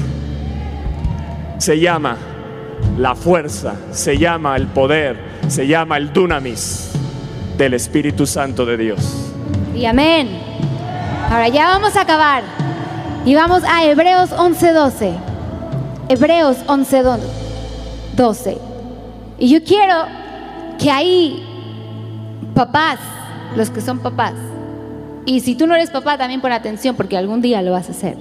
[1.59, 2.16] Se llama
[2.97, 5.18] la fuerza, se llama el poder,
[5.49, 6.89] se llama el dunamis
[7.61, 9.01] del Espíritu Santo de Dios.
[9.77, 10.31] Y amén.
[11.31, 12.43] Ahora ya vamos a acabar.
[13.27, 15.13] Y vamos a Hebreos 11:12.
[16.09, 18.57] Hebreos 11:12.
[19.39, 19.95] Y yo quiero
[20.79, 21.45] que ahí,
[22.55, 22.99] papás,
[23.55, 24.33] los que son papás,
[25.27, 27.93] y si tú no eres papá, también pon atención porque algún día lo vas a
[27.93, 28.17] hacer.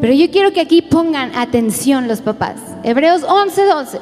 [0.00, 2.56] Pero yo quiero que aquí pongan atención los papás.
[2.82, 4.00] Hebreos 11:12.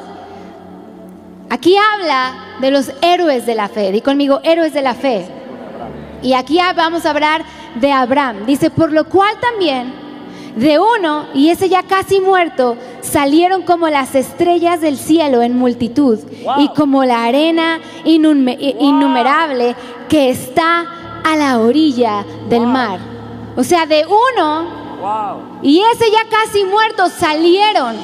[1.49, 3.93] Aquí habla de los héroes de la fe.
[3.93, 5.27] Di conmigo, héroes de la fe.
[6.23, 7.45] Y aquí vamos a hablar
[7.77, 8.47] de Abraham.
[8.47, 9.93] Dice, por lo cual también
[10.57, 16.19] de uno, y ese ya casi muerto, salieron como las estrellas del cielo en multitud
[16.59, 19.77] y como la arena innume- innumerable
[20.09, 20.87] que está
[21.25, 22.99] a la orilla del mar.
[23.55, 24.67] O sea, de uno
[25.63, 27.95] y ese ya casi muerto salieron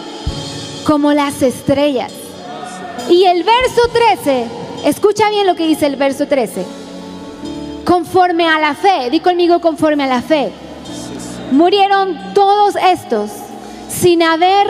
[0.84, 2.12] como las estrellas.
[3.12, 4.46] Y el verso 13,
[4.86, 6.64] escucha bien lo que dice el verso 13.
[7.84, 10.50] Conforme a la fe, di conmigo conforme a la fe.
[11.50, 13.30] Murieron todos estos
[13.90, 14.66] sin haber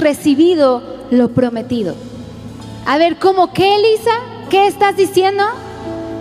[0.00, 1.94] recibido lo prometido.
[2.86, 4.12] A ver, ¿cómo qué, Elisa?
[4.48, 5.44] ¿Qué estás diciendo?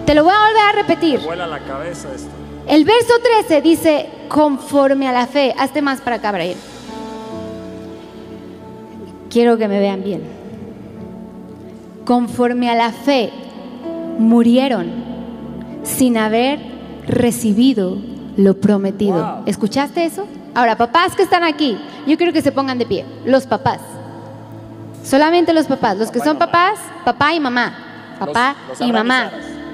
[0.06, 1.22] Te lo voy a volver a repetir.
[1.22, 2.28] Vuela la cabeza esto.
[2.68, 3.14] El verso
[3.48, 5.56] 13 dice, conforme a la fe.
[5.58, 6.58] Hazte más para acá, Brian.
[9.30, 10.33] Quiero que me vean bien.
[12.06, 13.32] Conforme a la fe,
[14.18, 14.92] murieron
[15.84, 16.60] sin haber
[17.08, 17.98] recibido
[18.38, 19.14] lo prometido.
[19.24, 19.44] Wow.
[19.46, 20.26] ¿Escuchaste eso?
[20.56, 21.78] Ahora, papás que están aquí,
[22.08, 23.06] yo quiero que se pongan de pie.
[23.26, 23.80] Los papás.
[25.04, 25.98] Solamente los papás.
[25.98, 27.74] Los que son papás, papá y mamá.
[28.20, 29.32] Papá Los- los y mamá.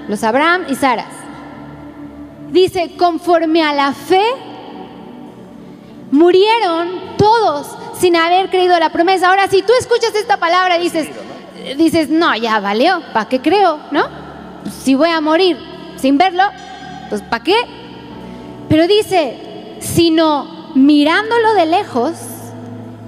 [0.08, 1.06] Los Abraham y Saras.
[2.52, 4.24] Dice, conforme a la fe,
[6.12, 7.68] murieron todos
[8.00, 9.30] sin haber creído la promesa.
[9.30, 11.10] Ahora, si tú escuchas esta palabra, dices,
[11.78, 13.80] dices, no, ya valió, ¿para qué creo?
[13.92, 14.08] ¿No?
[14.84, 15.58] Si voy a morir
[15.98, 16.44] sin verlo,
[17.10, 17.56] pues ¿para qué?
[18.68, 22.14] Pero dice, sino mirándolo de lejos,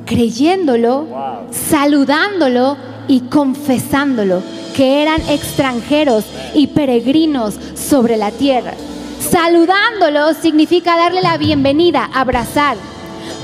[0.05, 1.07] creyéndolo,
[1.51, 4.41] saludándolo y confesándolo,
[4.75, 8.73] que eran extranjeros y peregrinos sobre la tierra.
[9.19, 12.77] Saludándolo significa darle la bienvenida, abrazar.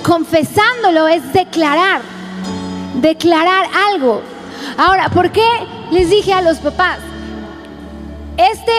[0.04, 2.02] Confesándolo es declarar,
[2.96, 4.22] declarar algo.
[4.76, 5.48] Ahora, ¿por qué
[5.92, 6.98] les dije a los papás?
[8.38, 8.72] Este,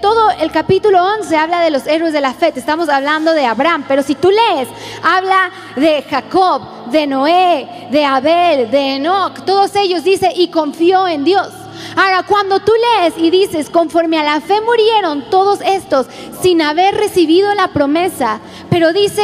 [0.00, 3.84] todo el capítulo 11 habla de los héroes de la fe, estamos hablando de Abraham,
[3.86, 4.68] pero si tú lees,
[5.02, 11.24] habla de Jacob, de Noé, de Abel, de Enoch, todos ellos dice, y confió en
[11.24, 11.48] Dios.
[11.96, 16.06] Ahora, cuando tú lees y dices, conforme a la fe murieron todos estos
[16.40, 18.40] sin haber recibido la promesa,
[18.70, 19.22] pero dice,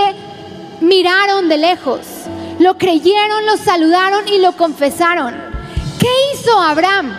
[0.81, 2.01] miraron de lejos,
[2.59, 5.54] lo creyeron, lo saludaron y lo confesaron.
[6.05, 7.17] ¿Qué hizo Abraham?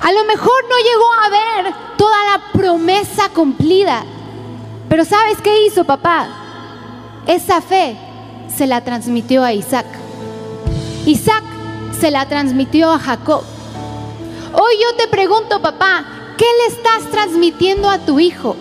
[0.00, 4.04] A lo mejor no llegó a ver toda la promesa cumplida.
[4.88, 6.26] Pero ¿sabes qué hizo papá?
[7.24, 7.96] Esa fe
[8.52, 9.86] se la transmitió a Isaac.
[11.06, 11.44] Isaac
[12.00, 13.44] se la transmitió a Jacob.
[14.52, 16.04] Hoy yo te pregunto, papá,
[16.36, 18.56] ¿qué le estás transmitiendo a tu hijo?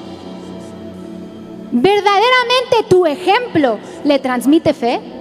[1.72, 5.15] ¿Verdaderamente tu ejemplo le transmite fe?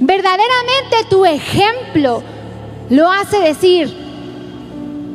[0.00, 2.22] ¿Verdaderamente tu ejemplo
[2.90, 3.94] lo hace decir,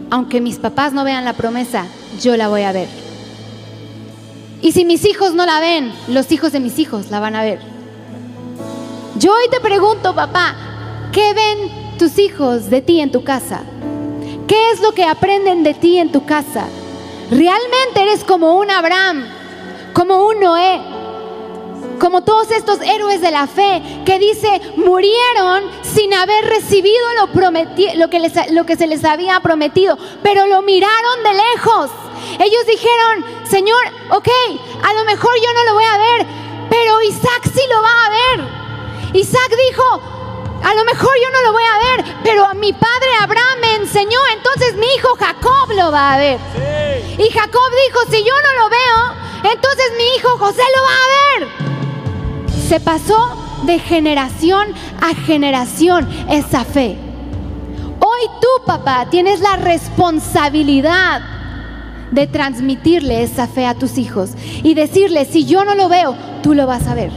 [0.10, 1.86] aunque mis papás no vean la promesa,
[2.22, 2.88] yo la voy a ver.
[4.62, 7.44] Y si mis hijos no la ven, los hijos de mis hijos la van a
[7.44, 7.60] ver.
[9.18, 10.56] Yo hoy te pregunto, papá,
[11.12, 13.62] ¿qué ven tus hijos de ti en tu casa?
[14.48, 16.66] ¿Qué es lo que aprenden de ti en tu casa?
[17.30, 19.26] ¿Realmente eres como un Abraham,
[19.94, 20.82] como un Noé,
[22.00, 27.94] como todos estos héroes de la fe que dice murieron sin haber recibido lo, prometi-
[27.96, 31.92] lo, que les- lo que se les había prometido, pero lo miraron de lejos.
[32.40, 34.30] Ellos dijeron, Señor, ok,
[34.84, 36.28] a lo mejor yo no lo voy a ver,
[36.70, 38.48] pero Isaac sí lo va a ver.
[39.14, 40.02] Isaac dijo,
[40.64, 43.76] a lo mejor yo no lo voy a ver, pero a mi padre Abraham me
[43.76, 46.40] enseñó, entonces mi hijo Jacob lo va a ver.
[47.18, 51.40] Y Jacob dijo, si yo no lo veo, entonces mi hijo José lo va a
[51.48, 51.71] ver.
[52.72, 53.18] Se pasó
[53.66, 54.66] de generación
[55.02, 56.96] a generación esa fe.
[58.00, 61.20] Hoy tú, papá, tienes la responsabilidad
[62.12, 64.30] de transmitirle esa fe a tus hijos
[64.64, 67.12] y decirle, si yo no lo veo, tú lo vas a ver.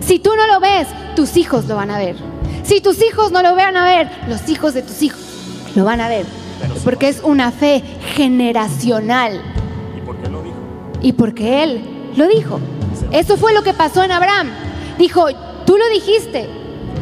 [0.00, 2.16] Si tú no lo ves, tus hijos lo van a ver.
[2.62, 5.20] Si tus hijos no lo van a ver, los hijos de tus hijos
[5.74, 6.24] lo van a ver.
[6.82, 7.82] Porque es una fe
[8.14, 9.38] generacional.
[9.94, 10.56] ¿Y por qué lo dijo?
[11.02, 11.84] Y porque Él
[12.16, 12.58] lo dijo.
[13.12, 14.48] Eso fue lo que pasó en Abraham.
[14.98, 15.28] Dijo,
[15.64, 16.50] tú lo dijiste.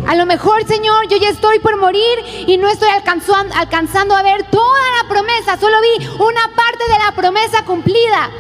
[0.07, 4.49] A lo mejor, Señor, yo ya estoy por morir y no estoy alcanzando, a ver
[4.51, 5.59] toda la promesa.
[5.59, 8.31] Solo vi una parte de la promesa cumplida.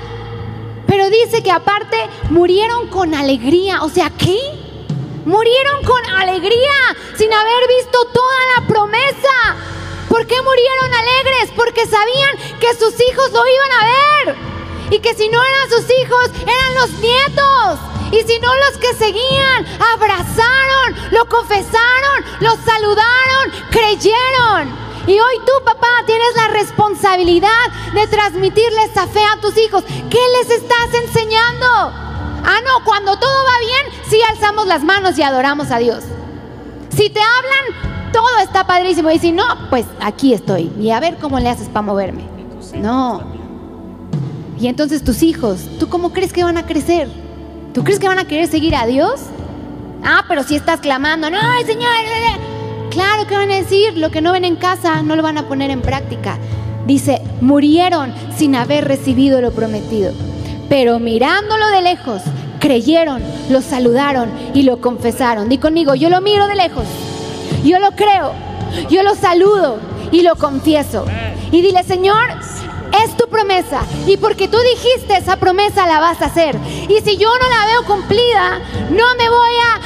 [0.87, 1.97] Pero dice que aparte
[2.31, 3.83] murieron con alegría.
[3.83, 4.39] O sea, ¿qué?
[5.25, 9.57] Murieron con alegría sin haber visto toda la promesa.
[10.09, 11.51] ¿Por qué murieron alegres?
[11.57, 14.37] Porque sabían que sus hijos lo iban a ver.
[14.91, 17.96] Y que si no eran sus hijos, eran los nietos.
[18.13, 24.87] Y si no los que seguían, abrazaron, lo confesaron, los saludaron, creyeron.
[25.07, 27.49] Y hoy tú, papá, tienes la responsabilidad
[27.95, 29.85] de transmitirle esa fe a tus hijos.
[29.85, 31.67] ¿Qué les estás enseñando?
[32.45, 36.05] Ah, no, cuando todo va bien, sí alzamos las manos y adoramos a Dios.
[36.97, 39.11] Si te hablan, todo está padrísimo.
[39.11, 40.73] Y si no, pues aquí estoy.
[40.79, 42.29] Y a ver cómo le haces para moverme.
[42.75, 43.23] No.
[44.59, 47.26] Y entonces tus hijos, ¿tú cómo crees que van a crecer?
[47.77, 49.21] ¿Tú crees que van a querer seguir a Dios?
[50.03, 51.91] Ah, pero si estás clamando, no, ay, Señor.
[51.93, 52.89] eh, eh".
[52.89, 55.47] Claro que van a decir, lo que no ven en casa no lo van a
[55.47, 56.39] poner en práctica.
[56.87, 60.15] Dice, murieron sin haber recibido lo prometido.
[60.71, 62.23] Pero mirándolo de lejos,
[62.61, 65.51] creyeron, lo saludaron y lo confesaron.
[65.51, 66.87] Di conmigo, yo lo miro de lejos,
[67.63, 68.33] yo lo creo,
[68.89, 69.81] yo lo saludo
[70.13, 71.05] y lo confieso.
[71.53, 72.25] Y dile, Señor,
[73.05, 73.83] es tu promesa.
[74.07, 76.57] Y porque tú dijiste esa promesa la vas a hacer.
[76.89, 79.77] Y si yo no la veo cumplida, no me voy a,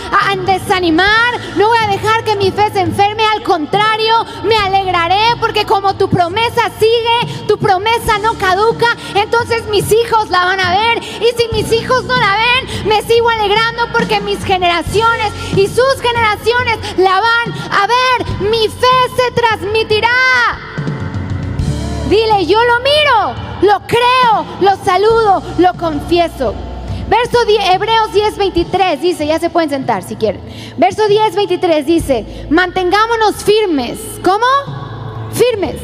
[0.46, 3.24] desanimar, no voy a dejar que mi fe se enferme.
[3.24, 9.90] Al contrario, me alegraré porque como tu promesa sigue, tu promesa no caduca, entonces mis
[9.90, 11.02] hijos la van a ver.
[11.02, 16.00] Y si mis hijos no la ven, me sigo alegrando porque mis generaciones y sus
[16.00, 18.50] generaciones la van a ver.
[18.50, 18.86] Mi fe
[19.16, 20.10] se transmitirá.
[22.10, 26.52] Dile, yo lo miro, lo creo, lo saludo, lo confieso.
[27.08, 30.40] Verso 10, Hebreos 10, 23 dice, ya se pueden sentar si quieren.
[30.76, 34.00] Verso 10, 23 dice, mantengámonos firmes.
[34.24, 34.44] ¿Cómo?
[35.32, 35.76] Firmes.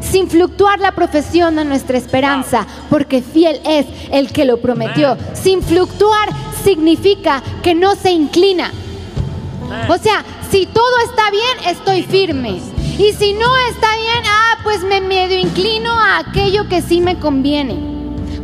[0.00, 5.16] Sin fluctuar la profesión de nuestra esperanza, porque fiel es el que lo prometió.
[5.32, 6.28] Sin fluctuar
[6.64, 8.72] significa que no se inclina.
[9.88, 12.73] O sea, si todo está bien, estoy firme.
[12.98, 17.18] Y si no está bien, ah, pues me medio inclino a aquello que sí me
[17.18, 17.76] conviene.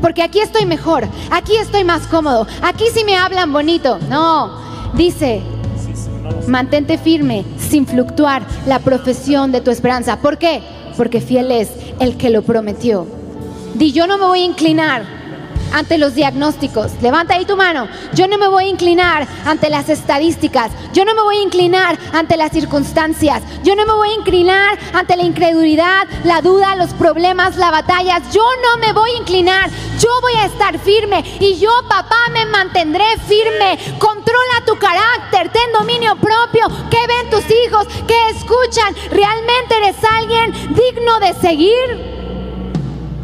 [0.03, 3.99] Porque aquí estoy mejor, aquí estoy más cómodo, aquí sí me hablan bonito.
[4.09, 4.51] No,
[4.95, 5.41] dice,
[6.49, 10.21] mantente firme sin fluctuar la profesión de tu esperanza.
[10.21, 10.63] ¿Por qué?
[10.97, 11.71] Porque fiel es
[12.01, 13.07] el que lo prometió.
[13.75, 15.20] Di, yo no me voy a inclinar
[15.73, 16.93] ante los diagnósticos.
[17.01, 17.89] Levanta ahí tu mano.
[18.14, 20.71] Yo no me voy a inclinar ante las estadísticas.
[20.93, 23.43] Yo no me voy a inclinar ante las circunstancias.
[23.62, 28.23] Yo no me voy a inclinar ante la incredulidad, la duda, los problemas, las batallas.
[28.33, 29.71] Yo no me voy a inclinar.
[29.99, 33.79] Yo voy a estar firme y yo, papá, me mantendré firme.
[33.99, 36.66] Controla tu carácter, ten dominio propio.
[36.91, 37.87] ¿Qué ven tus hijos?
[38.07, 38.95] ¿Qué escuchan?
[39.11, 42.10] ¿Realmente eres alguien digno de seguir?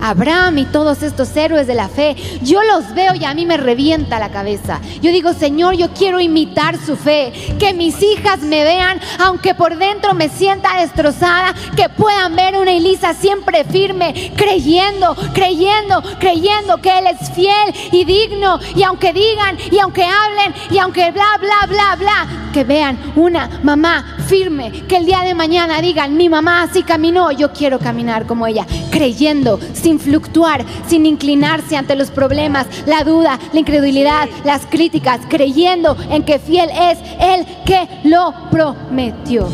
[0.09, 3.57] Abraham y todos estos héroes de la fe, yo los veo y a mí me
[3.57, 4.81] revienta la cabeza.
[5.03, 9.77] Yo digo, Señor, yo quiero imitar su fe, que mis hijas me vean, aunque por
[9.77, 16.99] dentro me sienta destrozada, que puedan ver una Elisa siempre firme, creyendo, creyendo, creyendo que
[16.99, 18.61] Él es fiel y digno.
[18.75, 23.61] Y aunque digan, y aunque hablen, y aunque bla, bla, bla, bla, que vean una
[23.63, 28.25] mamá firme, que el día de mañana digan, mi mamá así caminó, yo quiero caminar
[28.25, 34.65] como ella, creyendo, sin fluctuar, sin inclinarse ante los problemas, la duda, la incredulidad, las
[34.65, 39.49] críticas, creyendo en que fiel es el que lo prometió.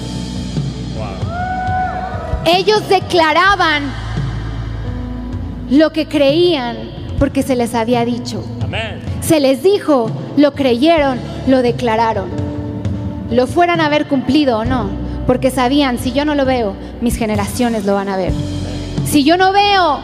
[2.46, 3.82] Ellos declaraban
[5.70, 6.76] lo que creían
[7.18, 8.44] porque se les había dicho.
[8.62, 9.00] Amén.
[9.22, 12.51] Se les dijo lo creyeron, lo declararon.
[13.33, 14.91] Lo fueran a haber cumplido o no,
[15.26, 18.33] porque sabían, si yo no lo veo, mis generaciones lo van a ver.
[19.07, 20.01] Si yo no veo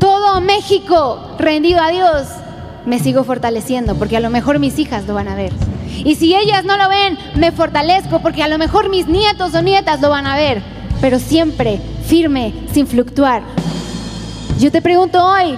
[0.00, 2.26] todo México rendido a Dios,
[2.84, 5.52] me sigo fortaleciendo, porque a lo mejor mis hijas lo van a ver.
[6.04, 9.62] Y si ellas no lo ven, me fortalezco, porque a lo mejor mis nietos o
[9.62, 10.60] nietas lo van a ver.
[11.00, 13.42] Pero siempre firme, sin fluctuar.
[14.58, 15.56] Yo te pregunto hoy,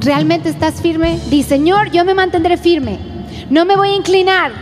[0.00, 1.18] ¿realmente estás firme?
[1.30, 3.07] Di, Señor, yo me mantendré firme.
[3.50, 4.52] No me voy a inclinar.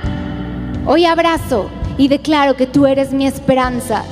[0.86, 1.68] Hoy abrazo
[1.98, 4.04] y declaro que tú eres mi esperanza.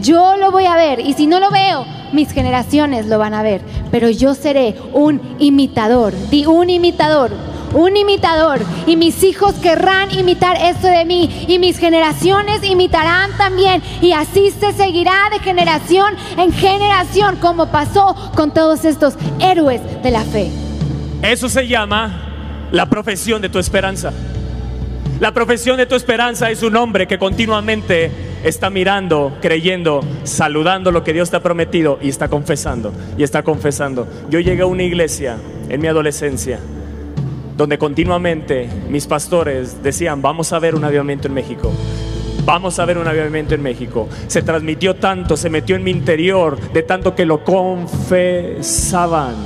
[0.00, 3.44] Yo lo voy a ver y si no lo veo, mis generaciones lo van a
[3.44, 3.60] ver.
[3.92, 6.14] Pero yo seré un imitador.
[6.30, 7.30] Di un imitador.
[7.74, 8.60] Un imitador.
[8.88, 11.46] Y mis hijos querrán imitar esto de mí.
[11.46, 13.84] Y mis generaciones imitarán también.
[14.00, 20.10] Y así se seguirá de generación en generación, como pasó con todos estos héroes de
[20.10, 20.50] la fe.
[21.22, 22.31] Eso se llama
[22.72, 24.12] la profesión de tu esperanza.
[25.20, 28.10] La profesión de tu esperanza es un hombre que continuamente
[28.42, 33.44] está mirando, creyendo, saludando lo que Dios te ha prometido y está confesando, y está
[33.44, 34.08] confesando.
[34.28, 35.36] Yo llegué a una iglesia
[35.68, 36.58] en mi adolescencia
[37.56, 41.70] donde continuamente mis pastores decían, vamos a ver un avivamiento en México.
[42.44, 44.08] Vamos a ver un avivamiento en México.
[44.26, 49.36] Se transmitió tanto, se metió en mi interior, de tanto que lo confesaban.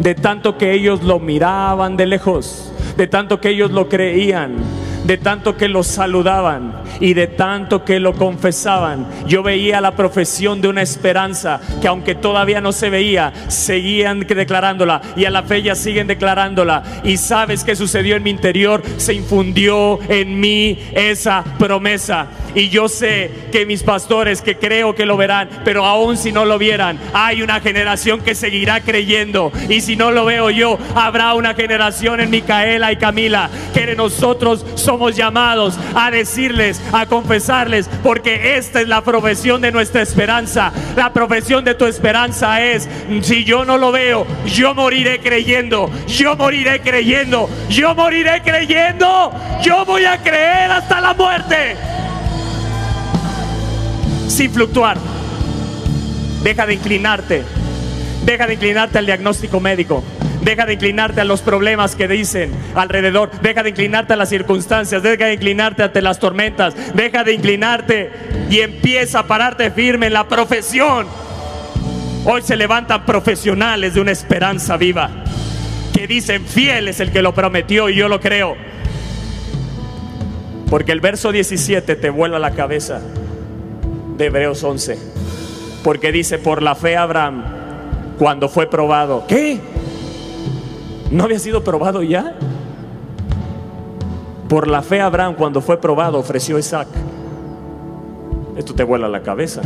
[0.00, 4.56] De tanto que ellos lo miraban de lejos, de tanto que ellos lo creían,
[5.04, 9.06] de tanto que lo saludaban y de tanto que lo confesaban.
[9.26, 15.00] Yo veía la profesión de una esperanza que aunque todavía no se veía, seguían declarándola
[15.16, 16.82] y a la fe ya siguen declarándola.
[17.04, 22.26] Y sabes qué sucedió en mi interior, se infundió en mí esa promesa.
[22.54, 26.44] Y yo sé que mis pastores que creo que lo verán, pero aún si no
[26.44, 29.52] lo vieran, hay una generación que seguirá creyendo.
[29.68, 34.64] Y si no lo veo yo, habrá una generación en Micaela y Camila que nosotros
[34.74, 40.72] somos llamados a decirles, a confesarles, porque esta es la profesión de nuestra esperanza.
[40.96, 42.88] La profesión de tu esperanza es,
[43.22, 49.32] si yo no lo veo, yo moriré creyendo, yo moriré creyendo, yo moriré creyendo,
[49.62, 51.76] yo voy a creer hasta la muerte.
[54.28, 54.96] Sin fluctuar.
[56.42, 57.42] Deja de inclinarte.
[58.24, 60.02] Deja de inclinarte al diagnóstico médico.
[60.42, 63.30] Deja de inclinarte a los problemas que dicen alrededor.
[63.42, 65.02] Deja de inclinarte a las circunstancias.
[65.02, 66.74] Deja de inclinarte ante las tormentas.
[66.94, 68.10] Deja de inclinarte
[68.48, 71.06] y empieza a pararte firme en la profesión.
[72.24, 75.10] Hoy se levantan profesionales de una esperanza viva
[75.92, 78.56] que dicen fiel es el que lo prometió y yo lo creo.
[80.68, 83.00] Porque el verso 17 te vuela la cabeza
[84.16, 84.98] de Hebreos 11.
[85.82, 87.44] Porque dice, por la fe Abraham,
[88.18, 89.60] cuando fue probado, ¿qué?
[91.10, 92.34] ¿No había sido probado ya?
[94.48, 96.88] Por la fe Abraham, cuando fue probado, ofreció Isaac.
[98.56, 99.62] Esto te vuela la cabeza.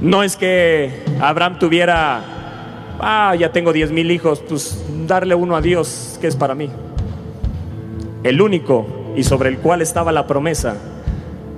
[0.00, 2.20] No es que Abraham tuviera,
[2.98, 6.68] ah, ya tengo diez mil hijos, pues darle uno a Dios, que es para mí.
[8.24, 8.86] El único
[9.16, 10.74] y sobre el cual estaba la promesa,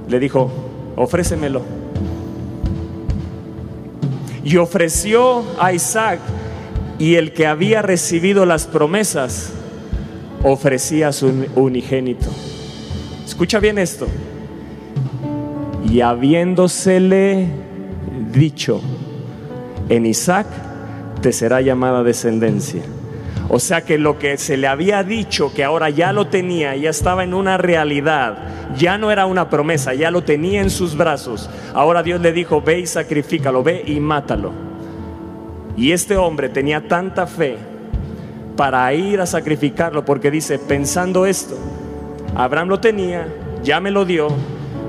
[0.09, 0.51] le dijo,
[0.97, 1.63] ofrécemelo.
[4.45, 6.21] Y ofreció a Isaac
[6.99, 9.53] y el que había recibido las promesas
[10.43, 12.29] ofrecía a su unigénito.
[13.25, 14.07] Escucha bien esto.
[15.91, 17.49] Y habiéndosele
[18.33, 18.81] dicho,
[19.89, 20.47] en Isaac
[21.21, 22.83] te será llamada descendencia.
[23.49, 26.91] O sea que lo que se le había dicho, que ahora ya lo tenía, ya
[26.91, 28.39] estaba en una realidad,
[28.77, 31.51] ya no era una promesa, ya lo tenía en sus brazos.
[31.75, 34.74] Ahora Dios le dijo, ve y sacrifícalo, ve y mátalo.
[35.77, 37.57] Y este hombre tenía tanta fe
[38.57, 41.57] para ir a sacrificarlo, porque dice, pensando esto,
[42.35, 43.27] Abraham lo tenía,
[43.65, 44.29] ya me lo dio,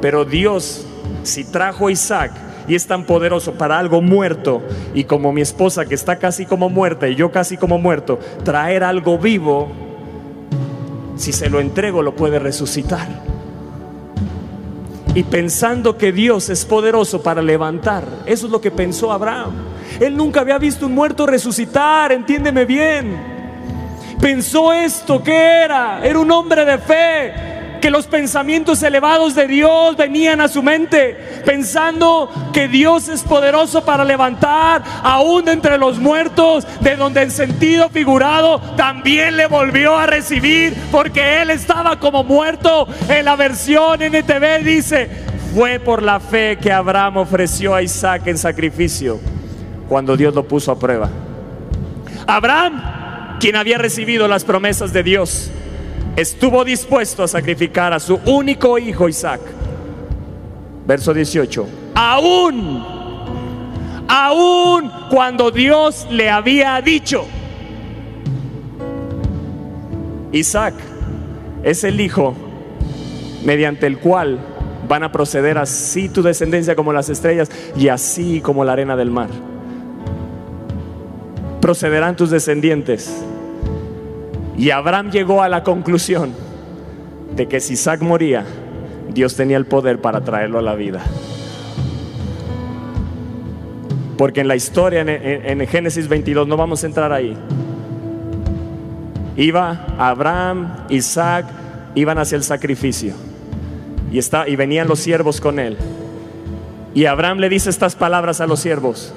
[0.02, 0.86] pero Dios,
[1.24, 2.32] si trajo a Isaac,
[2.68, 4.62] y es tan poderoso para algo muerto
[4.94, 8.84] y como mi esposa que está casi como muerta y yo casi como muerto, traer
[8.84, 9.70] algo vivo,
[11.16, 13.08] si se lo entrego lo puede resucitar.
[15.14, 19.54] Y pensando que Dios es poderoso para levantar, eso es lo que pensó Abraham.
[20.00, 23.36] Él nunca había visto un muerto resucitar, entiéndeme bien.
[24.20, 26.00] Pensó esto, ¿qué era?
[26.04, 27.34] Era un hombre de fe,
[27.82, 33.86] que los pensamientos elevados de Dios venían a su mente, pensando que Dios es poderoso
[33.86, 40.08] para levantar aún entre los muertos, de donde en sentido figurado también le volvió a
[40.08, 42.88] recibir, porque él estaba como muerto.
[43.08, 45.10] En la versión NTV dice,
[45.54, 49.20] fue por la fe que Abraham ofreció a Isaac en sacrificio
[49.88, 51.10] cuando Dios lo puso a prueba.
[52.28, 55.52] Abraham, quien había recibido las promesas de Dios,
[56.16, 59.42] estuvo dispuesto a sacrificar a su único hijo Isaac.
[60.88, 61.68] Verso 18.
[61.96, 62.84] Aún,
[64.08, 67.26] aún cuando Dios le había dicho,
[70.32, 70.74] Isaac
[71.64, 72.36] es el hijo
[73.44, 74.40] mediante el cual
[74.88, 79.12] van a proceder así tu descendencia como las estrellas y así como la arena del
[79.12, 79.30] mar.
[81.66, 83.12] Procederán tus descendientes.
[84.56, 86.32] Y Abraham llegó a la conclusión
[87.36, 88.46] de que si Isaac moría,
[89.12, 91.02] Dios tenía el poder para traerlo a la vida.
[94.16, 97.36] Porque en la historia, en, Génesis 22, no vamos a entrar ahí.
[99.36, 101.48] Iba Abraham, Isaac,
[101.96, 103.16] iban hacia el sacrificio.
[104.12, 105.78] Y, está, y venían los siervos con él.
[106.94, 109.16] Y Abraham le dice estas palabras a los siervos.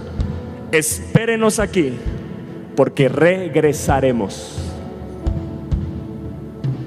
[0.73, 1.93] Espérenos aquí,
[2.79, 4.57] porque regresaremos.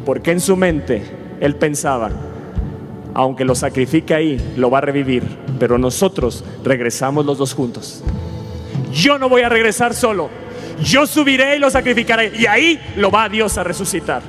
[0.06, 1.04] Porque en su mente
[1.42, 2.10] él pensaba,
[3.14, 5.22] aunque lo sacrifique ahí, lo va a revivir,
[5.60, 8.06] pero nosotros regresamos los dos juntos.
[8.94, 10.30] Yo no voy a regresar solo,
[10.82, 14.22] yo subiré y lo sacrificaré, y ahí lo va Dios a resucitar.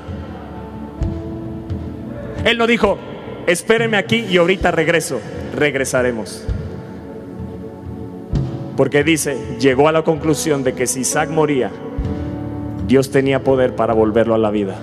[2.44, 2.98] Él no dijo,
[3.46, 5.20] espérenme aquí y ahorita regreso,
[5.54, 6.44] regresaremos.
[8.82, 11.70] Porque dice, llegó a la conclusión de que si Isaac moría,
[12.88, 14.74] Dios tenía poder para volverlo a la vida.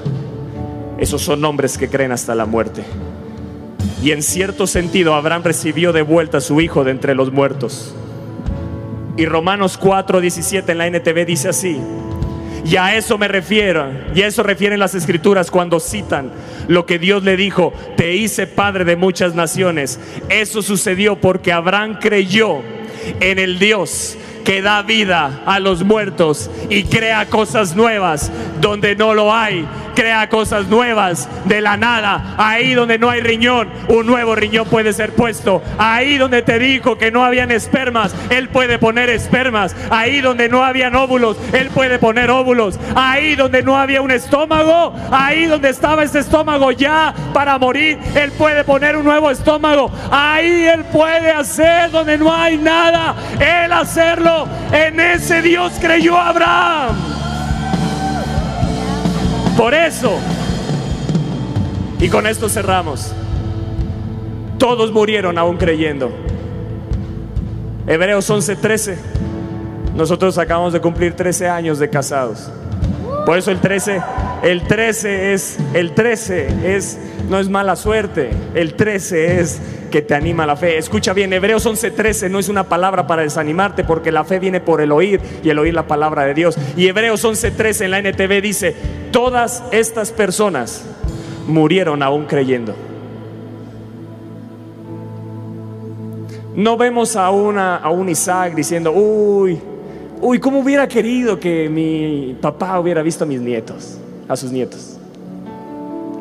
[0.97, 2.83] Esos son hombres que creen hasta la muerte.
[4.01, 7.93] Y en cierto sentido, Abraham recibió de vuelta a su hijo de entre los muertos.
[9.17, 11.77] Y Romanos 4, 17 en la NTV dice así.
[12.63, 13.85] Y a eso me refiero,
[14.15, 16.31] y a eso refieren las escrituras cuando citan
[16.69, 19.99] lo que Dios le dijo, te hice padre de muchas naciones.
[20.29, 22.61] Eso sucedió porque Abraham creyó
[23.19, 29.13] en el Dios que da vida a los muertos y crea cosas nuevas donde no
[29.13, 29.67] lo hay,
[29.99, 32.35] crea cosas nuevas de la nada.
[32.37, 35.61] Ahí donde no hay riñón, un nuevo riñón puede ser puesto.
[35.77, 39.75] Ahí donde te dijo que no habían espermas, Él puede poner espermas.
[39.89, 42.79] Ahí donde no habían óvulos, Él puede poner óvulos.
[42.95, 48.31] Ahí donde no había un estómago, ahí donde estaba ese estómago ya para morir, Él
[48.31, 49.91] puede poner un nuevo estómago.
[50.09, 54.47] Ahí Él puede hacer donde no hay nada, Él hacerlo.
[54.71, 57.28] En ese Dios creyó Abraham.
[59.59, 60.17] Por eso,
[61.99, 63.11] y con esto cerramos,
[64.57, 66.13] todos murieron aún creyendo.
[67.85, 68.95] Hebreos 11:13,
[69.97, 72.49] nosotros acabamos de cumplir 13 años de casados.
[73.29, 74.01] Por eso el 13,
[74.41, 76.97] el 13 es, el 13 es,
[77.29, 79.61] no es mala suerte, el 13 es
[79.91, 80.79] que te anima la fe.
[80.79, 84.81] Escucha bien, Hebreos 11:13 no es una palabra para desanimarte porque la fe viene por
[84.81, 86.57] el oír y el oír la palabra de Dios.
[86.75, 88.75] Y Hebreos 11:13 en la NTV dice,
[89.11, 90.83] todas estas personas
[91.45, 92.73] murieron aún creyendo.
[96.55, 99.61] No vemos a, una, a un Isaac diciendo, uy,
[100.21, 103.97] uy, ¿cómo hubiera querido que mi papá hubiera visto a mis nietos,
[104.27, 104.97] a sus nietos?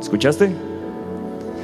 [0.01, 0.51] ¿Escuchaste?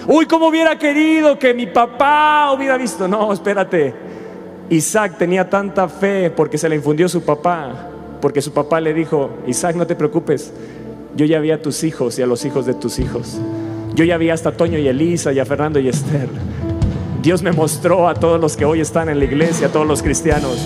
[0.06, 3.08] Uy, ¿cómo hubiera querido que mi papá hubiera visto?
[3.08, 3.94] No, espérate.
[4.70, 7.88] Isaac tenía tanta fe porque se le infundió su papá,
[8.20, 10.52] porque su papá le dijo, Isaac, no te preocupes,
[11.16, 13.38] yo ya vi a tus hijos y a los hijos de tus hijos.
[13.94, 16.28] Yo ya vi hasta a Toño y Elisa y a Fernando y Esther.
[17.22, 20.02] Dios me mostró a todos los que hoy están en la iglesia, a todos los
[20.02, 20.58] cristianos.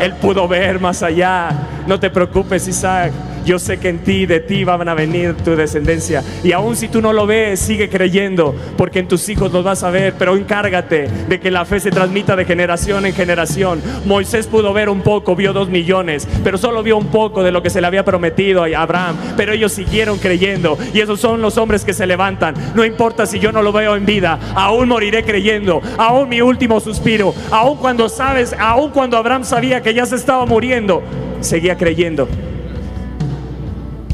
[0.00, 1.50] Él pudo ver más allá.
[1.86, 3.12] No te preocupes, Isaac.
[3.44, 6.22] Yo sé que en ti, de ti van a venir tu descendencia.
[6.42, 9.82] Y aun si tú no lo ves, sigue creyendo, porque en tus hijos los vas
[9.82, 10.14] a ver.
[10.18, 13.82] Pero encárgate de que la fe se transmita de generación en generación.
[14.06, 17.62] Moisés pudo ver un poco, vio dos millones, pero solo vio un poco de lo
[17.62, 19.16] que se le había prometido a Abraham.
[19.36, 20.78] Pero ellos siguieron creyendo.
[20.92, 22.54] Y esos son los hombres que se levantan.
[22.74, 25.82] No importa si yo no lo veo en vida, aún moriré creyendo.
[25.98, 27.34] Aún mi último suspiro.
[27.50, 31.02] Aún cuando sabes, aún cuando Abraham sabía que ya se estaba muriendo,
[31.40, 32.28] seguía creyendo.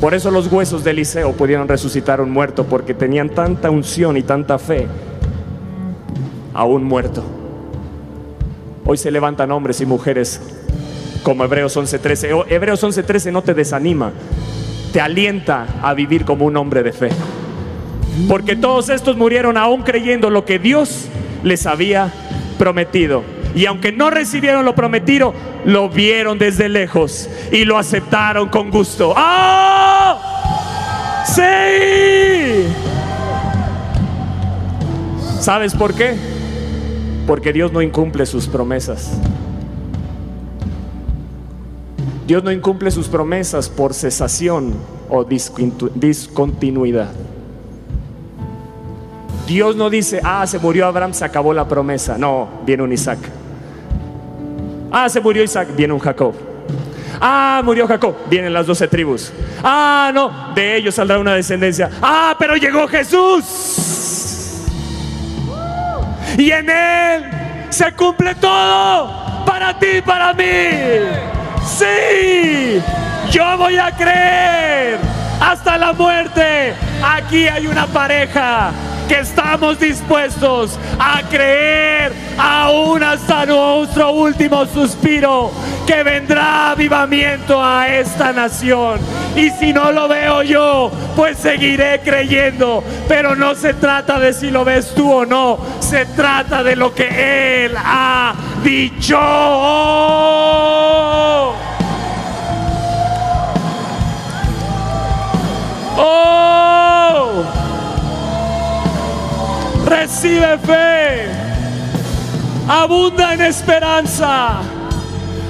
[0.00, 4.16] Por eso los huesos de Eliseo pudieron resucitar a un muerto, porque tenían tanta unción
[4.16, 4.86] y tanta fe
[6.54, 7.22] a un muerto.
[8.86, 10.40] Hoy se levantan hombres y mujeres
[11.22, 12.32] como Hebreos 11:13.
[12.32, 14.12] O- Hebreos 11:13 no te desanima,
[14.92, 17.10] te alienta a vivir como un hombre de fe.
[18.26, 21.06] Porque todos estos murieron aún creyendo lo que Dios
[21.44, 22.10] les había
[22.58, 23.22] prometido.
[23.54, 29.12] Y aunque no recibieron lo prometido, lo vieron desde lejos y lo aceptaron con gusto.
[29.16, 31.24] ¡Ah!
[31.26, 32.66] ¡Sí!
[35.40, 36.14] ¿Sabes por qué?
[37.26, 39.12] Porque Dios no incumple sus promesas.
[42.26, 44.74] Dios no incumple sus promesas por cesación
[45.08, 47.10] o discontinuidad.
[49.48, 52.16] Dios no dice, ah, se murió Abraham, se acabó la promesa.
[52.16, 53.18] No, viene un Isaac.
[54.90, 56.34] Ah, se murió Isaac, viene un Jacob.
[57.20, 59.32] Ah, murió Jacob, vienen las doce tribus.
[59.62, 61.90] Ah, no, de ellos saldrá una descendencia.
[62.02, 63.44] Ah, pero llegó Jesús.
[66.38, 67.24] Y en él
[67.68, 70.44] se cumple todo para ti y para mí.
[71.66, 72.80] Sí,
[73.30, 74.98] yo voy a creer
[75.40, 76.74] hasta la muerte.
[77.02, 78.72] Aquí hay una pareja
[79.10, 85.50] que estamos dispuestos a creer aún hasta nuestro último suspiro
[85.84, 89.00] que vendrá avivamiento a esta nación.
[89.34, 92.84] Y si no lo veo yo, pues seguiré creyendo.
[93.08, 96.94] Pero no se trata de si lo ves tú o no, se trata de lo
[96.94, 98.32] que Él ha
[98.62, 99.18] dicho.
[105.98, 106.60] Oh,
[109.90, 111.26] recibe fe,
[112.68, 114.60] abunda en esperanza,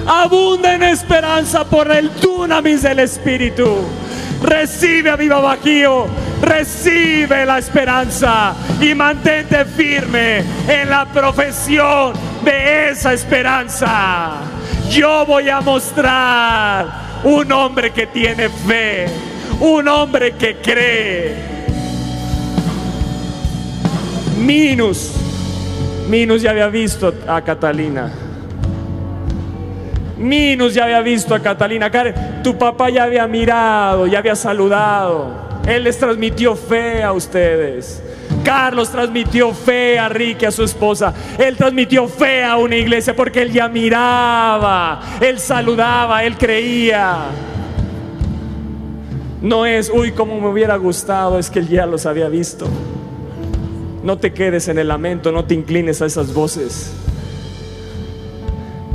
[0.06, 3.84] abunda en esperanza por el dunamis del Espíritu.
[4.42, 6.06] Recibe a viva bajío,
[6.40, 14.38] recibe la esperanza y mantente firme en la profesión de esa esperanza.
[14.88, 16.86] Yo voy a mostrar
[17.24, 19.06] un hombre que tiene fe,
[19.60, 21.49] un hombre que cree.
[24.40, 25.12] Minus,
[26.08, 28.10] Minus ya había visto a Catalina.
[30.16, 31.90] Minus ya había visto a Catalina.
[31.90, 35.50] Karen, tu papá ya había mirado, ya había saludado.
[35.66, 38.02] Él les transmitió fe a ustedes.
[38.42, 41.12] Carlos transmitió fe a Ricky, a su esposa.
[41.38, 47.26] Él transmitió fe a una iglesia porque él ya miraba, él saludaba, él creía.
[49.42, 52.66] No es, uy, como me hubiera gustado, es que él ya los había visto.
[54.02, 56.92] No te quedes en el lamento, no te inclines a esas voces.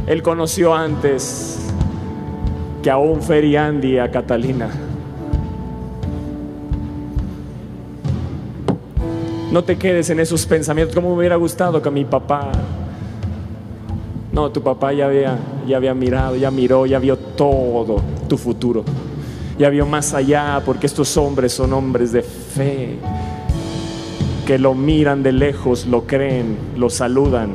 [0.08, 1.60] Él conoció antes
[2.82, 4.70] que aún Feriandi y a Catalina.
[9.52, 12.52] No te quedes en esos pensamientos, como me hubiera gustado que mi papá.
[14.32, 15.38] No, tu papá ya había,
[15.68, 18.84] ya había mirado, ya miró, ya vio todo tu futuro.
[19.58, 22.98] Ya vio más allá, porque estos hombres son hombres de fe,
[24.46, 27.50] que lo miran de lejos, lo creen, lo saludan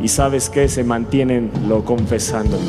[0.00, 2.62] y sabes que se mantienen lo confesándolo.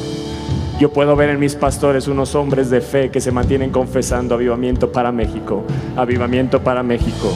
[0.79, 4.91] Yo puedo ver en mis pastores unos hombres de fe que se mantienen confesando avivamiento
[4.91, 5.63] para México,
[5.95, 7.31] avivamiento para México.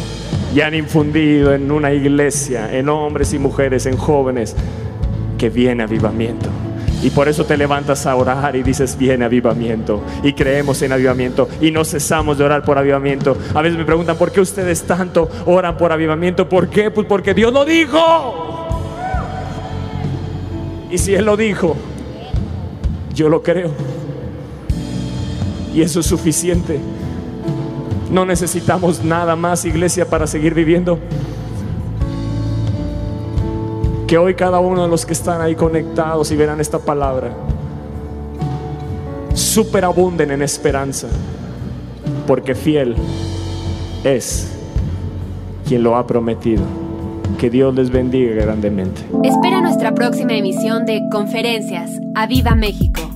[0.56, 4.56] Y han infundido en una iglesia, en hombres y mujeres, en jóvenes,
[5.38, 6.50] que viene avivamiento.
[7.04, 10.02] Y por eso te levantas a orar y dices, viene avivamiento.
[10.24, 11.50] Y creemos en avivamiento.
[11.60, 13.38] Y no cesamos de orar por avivamiento.
[13.54, 16.48] A veces me preguntan, ¿por qué ustedes tanto oran por avivamiento?
[16.48, 16.92] ¿Por qué?
[16.92, 18.00] Pues porque Dios lo dijo.
[20.90, 21.76] Y si Él lo dijo,
[23.14, 23.72] yo lo creo.
[25.74, 26.80] Y eso es suficiente.
[28.12, 31.00] No necesitamos nada más, iglesia, para seguir viviendo.
[34.14, 37.32] Que hoy cada uno de los que están ahí conectados y verán esta palabra,
[39.34, 41.08] superabunden en esperanza,
[42.28, 42.96] porque fiel
[44.04, 44.56] es
[45.68, 46.62] quien lo ha prometido.
[47.40, 49.02] Que Dios les bendiga grandemente.
[49.24, 51.90] Espera nuestra próxima emisión de Conferencias.
[52.14, 53.13] ¡A Viva México!